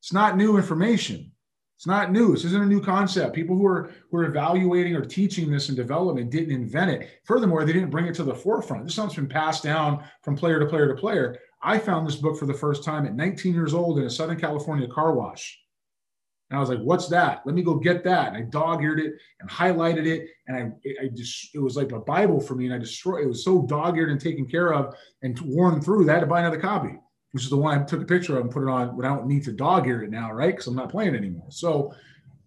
It's 0.00 0.12
not 0.12 0.36
new 0.36 0.56
information. 0.56 1.30
It's 1.76 1.86
not 1.86 2.12
new. 2.12 2.32
This 2.32 2.44
isn't 2.44 2.62
a 2.62 2.66
new 2.66 2.82
concept. 2.82 3.34
People 3.34 3.56
who 3.56 3.66
are 3.66 3.90
who 4.10 4.18
are 4.18 4.24
evaluating 4.24 4.94
or 4.94 5.04
teaching 5.04 5.50
this 5.50 5.70
in 5.70 5.74
development 5.74 6.30
didn't 6.30 6.54
invent 6.54 6.90
it. 6.90 7.20
Furthermore, 7.24 7.64
they 7.64 7.72
didn't 7.72 7.90
bring 7.90 8.06
it 8.06 8.14
to 8.16 8.24
the 8.24 8.34
forefront. 8.34 8.84
This 8.84 8.94
something's 8.94 9.16
been 9.16 9.28
passed 9.28 9.62
down 9.62 10.04
from 10.22 10.36
player 10.36 10.58
to 10.58 10.66
player 10.66 10.88
to 10.88 11.00
player. 11.00 11.38
I 11.62 11.78
found 11.78 12.06
this 12.06 12.16
book 12.16 12.38
for 12.38 12.46
the 12.46 12.54
first 12.54 12.84
time 12.84 13.06
at 13.06 13.14
19 13.14 13.54
years 13.54 13.74
old 13.74 13.98
in 13.98 14.04
a 14.04 14.10
Southern 14.10 14.40
California 14.40 14.88
car 14.88 15.12
wash. 15.14 15.58
And 16.50 16.56
I 16.56 16.60
was 16.60 16.68
like, 16.68 16.80
what's 16.80 17.06
that? 17.08 17.42
Let 17.46 17.54
me 17.54 17.62
go 17.62 17.74
get 17.74 18.02
that. 18.04 18.28
And 18.28 18.36
I 18.36 18.40
dog 18.40 18.82
eared 18.82 18.98
it 18.98 19.14
and 19.40 19.48
highlighted 19.48 20.06
it. 20.06 20.28
And 20.48 20.56
I, 20.56 21.04
I 21.04 21.08
just, 21.14 21.54
it 21.54 21.60
was 21.60 21.76
like 21.76 21.92
a 21.92 22.00
Bible 22.00 22.40
for 22.40 22.56
me. 22.56 22.64
And 22.64 22.74
I 22.74 22.78
destroyed, 22.78 23.22
it 23.22 23.28
was 23.28 23.44
so 23.44 23.62
dog 23.62 23.96
eared 23.96 24.10
and 24.10 24.20
taken 24.20 24.46
care 24.46 24.74
of 24.74 24.94
and 25.22 25.38
worn 25.40 25.80
through 25.80 26.06
that 26.06 26.12
I 26.12 26.14
had 26.14 26.20
to 26.22 26.26
buy 26.26 26.40
another 26.40 26.58
copy, 26.58 26.98
which 27.30 27.44
is 27.44 27.50
the 27.50 27.56
one 27.56 27.78
I 27.78 27.84
took 27.84 28.02
a 28.02 28.06
picture 28.06 28.36
of 28.36 28.42
and 28.42 28.50
put 28.50 28.64
it 28.64 28.68
on 28.68 28.96
when 28.96 29.06
I 29.06 29.14
don't 29.14 29.28
need 29.28 29.44
to 29.44 29.52
dog 29.52 29.86
ear 29.86 30.02
it 30.02 30.10
now, 30.10 30.32
right? 30.32 30.52
Because 30.52 30.66
I'm 30.66 30.74
not 30.74 30.90
playing 30.90 31.14
anymore. 31.14 31.46
So 31.50 31.94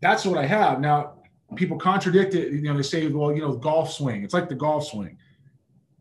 that's 0.02 0.26
what 0.26 0.38
I 0.38 0.45
have. 0.47 0.82
Now, 0.82 1.13
people 1.56 1.78
contradict 1.78 2.36
it. 2.36 2.52
You 2.52 2.63
know, 2.63 2.76
they 2.76 2.84
say, 2.84 3.08
well, 3.08 3.34
you 3.34 3.41
know, 3.41 3.56
golf 3.56 3.93
swing. 3.93 4.23
It's 4.23 4.34
like 4.34 4.49
the 4.49 4.56
golf 4.56 4.88
swing. 4.88 5.17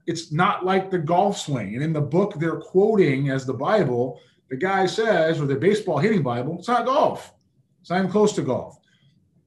It's 0.06 0.32
not 0.32 0.64
like 0.64 0.90
the 0.90 0.98
golf 0.98 1.38
swing. 1.38 1.74
And 1.74 1.82
in 1.82 1.92
the 1.92 2.00
book 2.00 2.34
they're 2.38 2.60
quoting 2.60 3.30
as 3.30 3.46
the 3.46 3.54
Bible, 3.54 4.20
the 4.50 4.56
guy 4.56 4.86
says, 4.86 5.40
or 5.40 5.46
the 5.46 5.56
baseball 5.56 5.98
hitting 5.98 6.22
Bible, 6.22 6.56
it's 6.58 6.68
not 6.68 6.86
golf 6.86 7.32
it's 7.82 7.90
not 7.90 7.98
even 7.98 8.10
close 8.10 8.32
to 8.34 8.42
golf. 8.42 8.78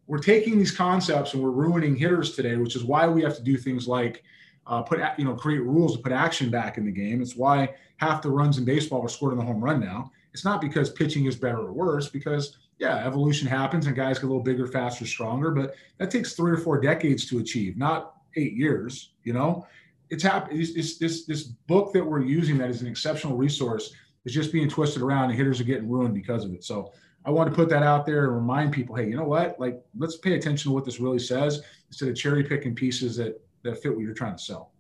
We're 0.08 0.20
taking 0.20 0.60
these 0.60 0.76
concepts 0.76 1.34
and 1.34 1.42
we're 1.42 1.52
ruining 1.52 1.96
hitters 1.96 2.36
today, 2.36 2.58
which 2.58 2.76
is 2.76 2.84
why 2.84 3.08
we 3.08 3.24
have 3.24 3.36
to 3.38 3.42
do 3.42 3.58
things 3.58 3.88
like 3.88 4.24
uh, 4.68 4.82
put 4.82 5.00
you 5.18 5.26
know 5.26 5.34
create 5.34 5.64
rules 5.64 5.96
to 5.96 6.04
put 6.04 6.12
action 6.12 6.50
back 6.50 6.78
in 6.78 6.86
the 6.86 6.92
game. 6.92 7.22
It's 7.22 7.36
why 7.36 7.74
half 7.98 8.22
the 8.22 8.30
runs 8.30 8.58
in 8.58 8.66
baseball 8.66 9.04
are 9.04 9.10
scored 9.10 9.32
in 9.32 9.40
the 9.40 9.46
home 9.46 9.64
run 9.64 9.80
now. 9.80 10.12
It's 10.34 10.44
not 10.44 10.60
because 10.60 10.90
pitching 10.90 11.26
is 11.26 11.36
better 11.38 11.60
or 11.60 11.72
worse, 11.72 12.10
because 12.10 12.58
yeah, 12.78 13.06
evolution 13.06 13.48
happens 13.48 13.88
and 13.88 13.96
guys 13.96 14.20
get 14.20 14.26
a 14.26 14.28
little 14.28 14.44
bigger, 14.44 14.68
faster, 14.68 15.06
stronger, 15.06 15.50
but 15.50 15.76
that 15.98 16.12
takes 16.12 16.34
three 16.34 16.52
or 16.52 16.58
four 16.58 16.80
decades 16.80 17.26
to 17.30 17.40
achieve, 17.40 17.78
not 17.78 18.18
eight 18.36 18.54
years. 18.54 19.12
You 19.24 19.34
know, 19.34 19.66
it's 20.10 20.24
happening. 20.24 20.62
It's, 20.62 20.98
this 20.98 21.26
this 21.26 21.44
book 21.44 21.94
that 21.94 22.04
we're 22.04 22.22
using 22.22 22.58
that 22.60 22.70
is 22.70 22.82
an 22.82 22.88
exceptional 22.88 23.36
resource 23.38 23.94
is 24.26 24.34
just 24.34 24.52
being 24.52 24.70
twisted 24.70 25.02
around, 25.02 25.26
and 25.30 25.36
hitters 25.36 25.60
are 25.62 25.66
getting 25.66 25.90
ruined 25.90 26.14
because 26.14 26.46
of 26.46 26.54
it. 26.54 26.64
So 26.64 26.92
I 27.26 27.32
want 27.32 27.50
to 27.50 27.56
put 27.56 27.70
that 27.70 27.84
out 27.84 28.06
there 28.06 28.26
and 28.26 28.36
remind 28.36 28.72
people, 28.72 28.96
hey, 28.96 29.08
you 29.08 29.16
know 29.16 29.24
what? 29.24 29.60
Like, 29.60 29.84
let's 29.98 30.18
pay 30.18 30.36
attention 30.36 30.70
to 30.70 30.76
what 30.76 30.86
this 30.86 31.00
really 31.00 31.20
says 31.20 31.62
instead 31.88 32.10
of 32.10 32.16
cherry 32.16 32.44
picking 32.44 32.76
pieces 32.76 33.18
that 33.18 33.42
that 33.64 33.82
fit 33.82 33.94
what 33.94 34.02
you're 34.02 34.14
trying 34.14 34.36
to 34.38 34.44
sell. 34.44 34.72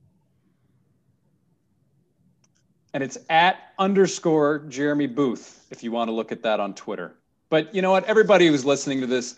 And 2.94 3.04
it's 3.04 3.18
at 3.30 3.74
underscore 3.78 4.60
Jeremy 4.70 5.08
Booth 5.08 5.66
if 5.70 5.84
you 5.84 5.92
want 5.92 6.08
to 6.08 6.14
look 6.14 6.32
at 6.32 6.44
that 6.44 6.60
on 6.60 6.74
Twitter. 6.74 7.16
But 7.50 7.74
you 7.76 7.82
know 7.82 7.92
what? 7.92 8.06
Everybody 8.06 8.48
who's 8.48 8.64
listening 8.64 9.02
to 9.02 9.08
this, 9.08 9.36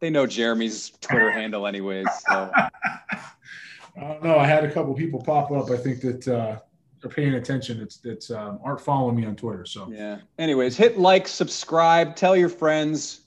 they 0.00 0.10
know 0.10 0.26
Jeremy's 0.26 0.90
Twitter 1.00 1.30
handle, 1.32 1.66
anyways. 1.66 2.06
So. 2.28 2.52
Uh, 4.00 4.16
no, 4.22 4.38
I 4.38 4.46
had 4.46 4.64
a 4.64 4.70
couple 4.70 4.94
people 4.94 5.22
pop 5.22 5.50
up. 5.52 5.70
I 5.70 5.76
think 5.76 6.00
that 6.00 6.28
uh, 6.28 6.58
are 7.04 7.08
paying 7.08 7.34
attention 7.34 7.80
it's 7.80 8.00
it's 8.04 8.30
um, 8.30 8.58
aren't 8.64 8.80
following 8.80 9.14
me 9.16 9.26
on 9.26 9.36
Twitter. 9.36 9.66
So 9.66 9.88
yeah. 9.90 10.18
Anyways, 10.38 10.76
hit 10.76 10.98
like, 10.98 11.28
subscribe, 11.28 12.16
tell 12.16 12.36
your 12.36 12.48
friends, 12.48 13.20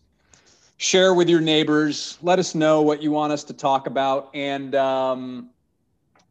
share 0.78 1.14
with 1.14 1.30
your 1.30 1.42
neighbors. 1.42 2.18
Let 2.22 2.40
us 2.40 2.56
know 2.56 2.82
what 2.82 3.02
you 3.04 3.12
want 3.12 3.34
us 3.34 3.44
to 3.46 3.54
talk 3.54 3.88
about, 3.88 4.30
and 4.34 4.74
um, 4.76 5.50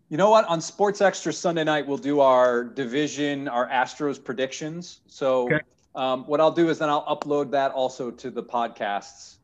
You 0.09 0.17
know 0.17 0.31
what? 0.31 0.45
On 0.47 0.61
Sports 0.61 1.01
Extra 1.01 1.33
Sunday 1.33 1.65
night, 1.65 1.87
we'll 1.87 1.97
do 1.99 2.21
our 2.21 2.63
division, 2.63 3.49
our 3.49 3.69
Astros 3.69 4.23
predictions. 4.23 5.01
So 5.09 5.47
Okay. 5.47 5.61
um, 5.95 6.25
what 6.27 6.41
I'll 6.41 6.53
do 6.53 6.69
is 6.69 6.79
then 6.79 6.89
I'll 6.89 7.07
upload 7.07 7.51
that 7.53 7.73
also 7.73 8.11
to 8.11 8.31
the 8.31 8.43
podcasts. 8.43 9.37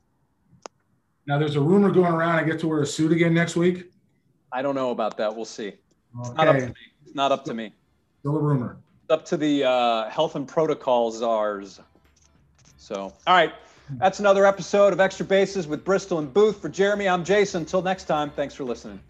Now, 1.27 1.39
there's 1.39 1.57
a 1.57 1.61
rumor 1.61 1.91
going 1.91 2.13
around. 2.13 2.37
I 2.39 2.45
get 2.45 2.59
to 2.61 2.69
wear 2.69 2.83
a 2.83 2.87
suit 2.87 3.13
again 3.13 3.33
next 3.35 3.55
week. 3.57 3.92
I 4.53 4.63
don't 4.63 4.75
know 4.75 4.91
about 4.91 5.17
that. 5.17 5.35
We'll 5.35 5.45
see. 5.45 5.69
It's 6.21 6.31
not 6.35 6.49
up 6.49 6.57
to 6.57 6.63
Okay, 6.63 6.67
me. 6.67 6.75
It's 7.07 7.15
not 7.15 7.33
up 7.33 7.45
to 7.47 7.55
me. 7.55 7.73
still 8.21 8.37
a 8.37 8.41
rumor. 8.41 8.77
It's 9.05 9.11
up 9.11 9.25
to 9.27 9.37
the 9.37 9.65
uh, 9.65 10.09
health 10.11 10.35
and 10.37 10.47
protocol 10.47 11.11
czars. 11.11 11.81
So, 12.77 12.97
all 13.27 13.35
right. 13.35 13.53
That's 13.99 14.21
another 14.21 14.47
episode 14.47 14.93
of 14.93 15.01
Extra 15.01 15.27
Bases 15.27 15.67
with 15.67 15.85
Bristol 15.85 16.19
and 16.19 16.33
Booth. 16.33 16.61
For 16.63 16.69
Jeremy, 16.69 17.09
I'm 17.09 17.25
Jason. 17.25 17.63
Until 17.63 17.83
next 17.83 18.05
time, 18.05 18.31
thanks 18.31 18.55
for 18.55 18.65
listening. 18.65 19.01